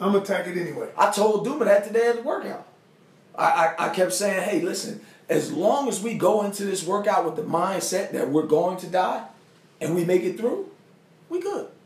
[0.00, 0.88] I'm gonna attack it anyway.
[0.98, 2.66] I told Duma that today at the workout.
[3.36, 3.44] I,
[3.78, 5.00] I, I kept saying, hey, listen,
[5.32, 8.86] as long as we go into this workout with the mindset that we're going to
[8.86, 9.24] die
[9.80, 10.70] and we make it through,
[11.28, 11.68] we good.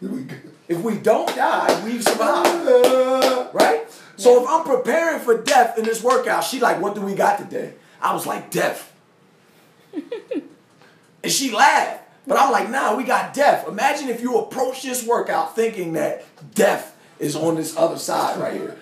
[0.00, 0.36] We go.
[0.68, 3.54] If we don't die, we've survived.
[3.54, 3.86] Right?
[4.16, 7.38] So if I'm preparing for death in this workout, she like, what do we got
[7.38, 7.72] today?
[8.02, 8.92] I was like, death.
[9.94, 12.02] and she laughed.
[12.26, 13.66] But I'm like, nah, we got death.
[13.66, 16.24] Imagine if you approach this workout thinking that
[16.54, 18.76] death is on this other side right here.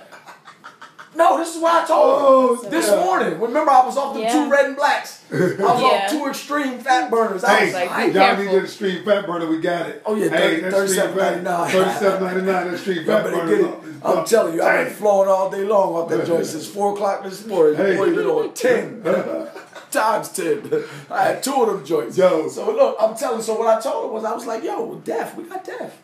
[1.17, 3.05] No, this is what I told her Oh, this yeah.
[3.05, 3.41] morning.
[3.41, 4.33] Remember, I was off the Yeah.
[4.33, 5.21] two red and blacks.
[5.33, 5.69] I was Yeah.
[5.87, 7.45] off two extreme fat burners.
[7.45, 8.45] I Hey, was like, like, hey, y'all careful.
[8.45, 9.47] need that extreme fat burner.
[9.47, 10.03] We got it.
[10.05, 11.71] Oh, yeah, hey, 30 that street fat- 37.99.
[11.71, 13.47] 37.99, That street fat burner.
[13.49, 13.75] get it.
[14.05, 17.23] I'm telling you, I've been flowing all day long off that joint since four o'clock
[17.25, 17.77] this morning.
[17.77, 17.97] Hey.
[17.97, 19.03] Boy, been on ten
[19.91, 20.85] times ten.
[21.11, 22.19] I had two of them joints.
[22.19, 22.49] Yo.
[22.49, 23.41] So look, I'm telling.
[23.41, 25.37] So what I told her was, I was like, "Yo, death.
[25.37, 25.97] We got death."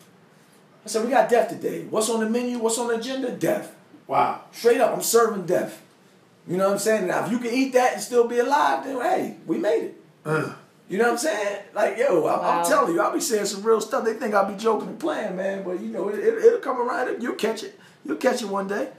[0.83, 1.85] I said, "We got death today.
[1.89, 2.57] What's on the menu?
[2.57, 3.29] What's on the agenda?
[3.31, 3.71] Death.
[4.11, 4.41] Wow.
[4.51, 5.81] Straight up, I'm serving death.
[6.45, 7.07] You know what I'm saying?
[7.07, 10.03] Now, if you can eat that and still be alive, then hey, we made it.
[10.25, 10.53] Uh,
[10.89, 11.59] You know what I'm saying?
[11.73, 12.59] Like, yo, I'm, Wow.
[12.59, 14.03] I'm telling you, I'll be saying some real stuff.
[14.03, 15.63] They think I'll be joking and playing, man.
[15.63, 17.21] But you know, it, it, it'll come around.
[17.21, 17.79] You'll catch it.
[18.03, 18.89] You'll catch it one day.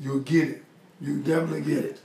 [0.00, 0.64] you'll get it.
[1.00, 2.00] You definitely get it.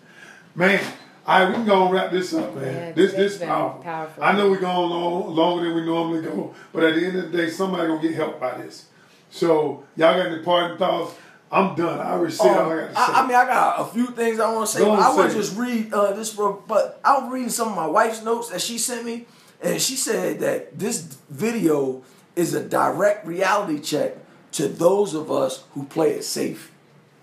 [0.53, 0.83] Man,
[1.25, 2.65] all right, we can go and wrap this up, man.
[2.75, 3.81] Yeah, this today's this powerful.
[3.81, 4.23] powerful.
[4.23, 7.31] I know we're going long, longer than we normally go, but at the end of
[7.31, 8.85] the day, somebody gonna get helped by this.
[9.31, 11.15] So y'all got any parting thoughts?
[11.51, 11.99] I'm done.
[11.99, 13.01] I already said all I got to say.
[13.01, 14.83] Um, I, I mean, I got a few things I want to say.
[14.85, 17.75] But I want to just read uh, this, for, but I was reading some of
[17.75, 19.25] my wife's notes that she sent me,
[19.61, 22.03] and she said that this video
[22.35, 24.15] is a direct reality check
[24.53, 26.71] to those of us who play it safe.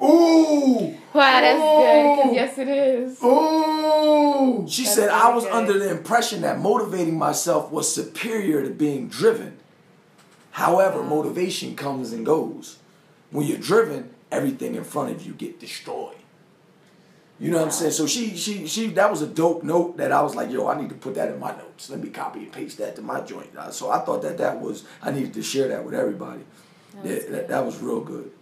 [0.01, 0.95] Ooh.
[1.13, 2.17] Wow, that's good.
[2.17, 3.23] Because yes, it is.
[3.23, 4.67] Ooh.
[4.69, 5.53] She That's said, I was good.
[5.53, 9.59] under the impression that motivating myself was superior to being driven.
[10.53, 12.79] However, motivation comes and goes.
[13.31, 16.17] When you're driven, everything in front of you get destroyed.
[17.41, 17.93] You know what I'm saying?
[17.93, 20.81] So she she she that was a dope note that I was like, yo, I
[20.81, 21.89] need to put that in my notes.
[21.89, 23.57] Let me copy and paste that to my joint.
[23.57, 26.41] Uh, So I thought that that was I needed to share that with everybody.
[26.97, 28.33] That yeah, was that, that was real good.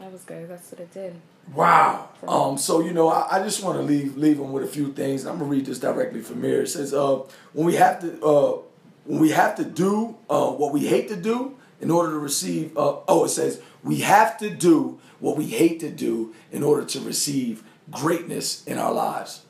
[0.00, 0.50] That was good.
[0.50, 1.14] That's what it did.
[1.54, 2.08] Wow.
[2.26, 4.92] Um, so you know, I, I just want to leave leave them with a few
[4.92, 5.24] things.
[5.24, 6.62] I'm gonna read this directly from here.
[6.62, 7.20] It says, uh,
[7.52, 8.58] when we have to uh,
[9.04, 12.76] when we have to do uh, what we hate to do in order to receive.
[12.76, 16.84] Uh, oh, it says we have to do what we hate to do in order
[16.84, 19.42] to receive greatness in our lives.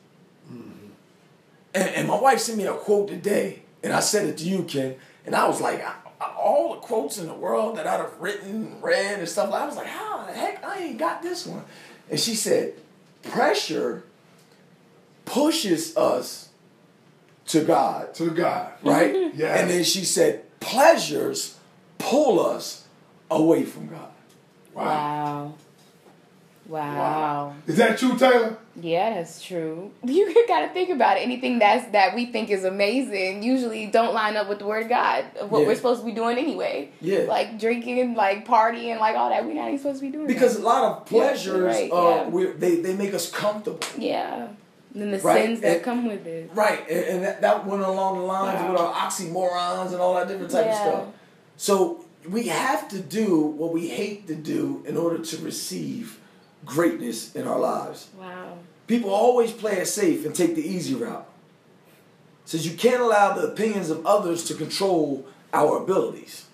[0.49, 4.63] And, and my wife sent me a quote today, and I said it to you,
[4.63, 4.95] Ken,
[5.25, 8.17] and I was like, I, I- all the quotes in the world that I'd have
[8.19, 9.51] written, read, and stuff.
[9.51, 11.63] I was like, how the heck I ain't got this one?
[12.09, 12.73] And she said,
[13.23, 14.03] pressure
[15.25, 16.49] pushes us
[17.47, 18.71] to God, To God.
[18.83, 19.31] right?
[19.35, 19.55] Yeah.
[19.59, 21.54] And then she said, pleasures
[21.97, 22.85] pull us
[23.31, 24.09] away from God.
[24.73, 25.53] Wow.
[26.67, 26.95] Wow.
[26.95, 27.55] Wow.
[27.67, 28.57] Is that true, Taylor?
[28.81, 29.91] Yeah, that's true.
[30.03, 31.21] You gotta think about it.
[31.21, 34.89] Anything that's that we think is amazing usually don't line up with the word of
[34.89, 35.67] God of what Yeah.
[35.67, 36.89] we're supposed to be doing anyway.
[37.01, 37.19] Yeah.
[37.27, 39.45] Like drinking, like partying, like all that.
[39.45, 40.63] We're not even supposed to be doing Because that.
[40.63, 42.27] a lot of Yeah, pleasures, right, uh, yeah.
[42.29, 43.79] we're, they, they make us comfortable.
[43.97, 44.47] Yeah.
[44.93, 46.49] And then the Right, sins that and- come with it.
[46.55, 48.71] Right, and, and that, that went along the lines Wow.
[48.71, 51.05] with our oxymorons and all that different type of stuff.
[51.57, 56.19] So we have to do what we hate to do in order to receive
[56.65, 58.09] greatness in our lives.
[58.17, 58.57] Wow.
[58.87, 61.27] People always play it safe and take the easy route.
[62.45, 66.45] Says you can't allow the opinions of others to control our abilities.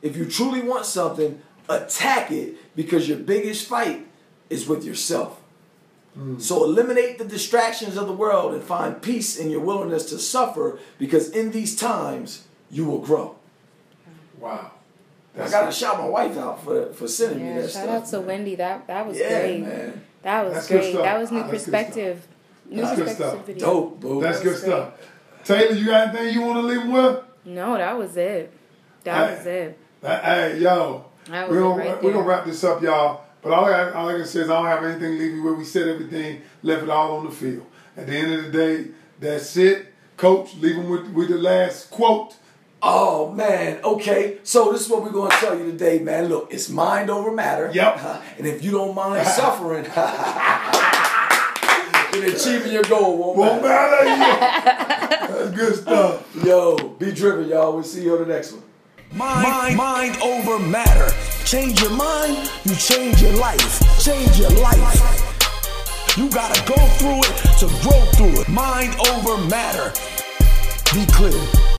[0.00, 4.06] If you truly want something, attack it because your biggest fight
[4.48, 5.40] is with yourself.
[6.14, 6.38] Hmm.
[6.38, 10.78] So eliminate the distractions of the world and find peace in your willingness to suffer
[10.98, 13.36] because in these times you will grow.
[14.42, 14.70] Wow.
[15.38, 18.02] I gotta shout my wife out for for sending me Yeah, that shout stuff.
[18.02, 18.54] out to Wendy.
[18.56, 19.60] That that was yeah, great.
[19.62, 20.02] man.
[20.22, 20.94] That was That's great.
[20.94, 22.26] That was new That's good perspective.
[22.68, 23.46] New That's good perspective stuff.
[23.46, 23.66] video.
[23.66, 24.20] Dope, boo.
[24.20, 24.92] That's That good was stuff.
[25.44, 27.18] Taylor, you got anything you want to leave them with?
[27.46, 28.52] No, that was it.
[29.04, 29.36] That Hey.
[29.36, 29.78] was it.
[30.02, 32.12] Hey, yo, That we're was gonna, right we're there.
[32.12, 33.22] gonna wrap this up, y'all.
[33.40, 35.42] But all I, all I can say is I don't have anything to leave you
[35.42, 35.58] with.
[35.58, 37.66] We said everything, left it all on the field.
[37.96, 39.86] At the end of the day, that's it.
[40.16, 42.34] Coach, leave them with, with the last quote.
[42.84, 44.38] Oh man, okay.
[44.42, 46.28] So this is what we're gonna tell you today, man.
[46.28, 47.70] Look, it's mind over matter.
[47.72, 48.00] Yep.
[48.38, 49.84] And if you don't mind suffering,
[52.12, 54.04] then achieving your goal won't Won't matter.
[54.04, 55.32] matter.
[55.32, 56.44] that's good stuff.
[56.44, 57.72] Yo, be driven, y'all.
[57.74, 58.62] We'll see you on the next one.
[59.14, 61.08] Mind, mind over matter.
[61.44, 63.80] Change your mind, you change your life.
[64.02, 66.16] Change your life.
[66.16, 68.48] You gotta go through it to grow through it.
[68.48, 69.92] Mind over matter.
[70.94, 71.62] Be clear.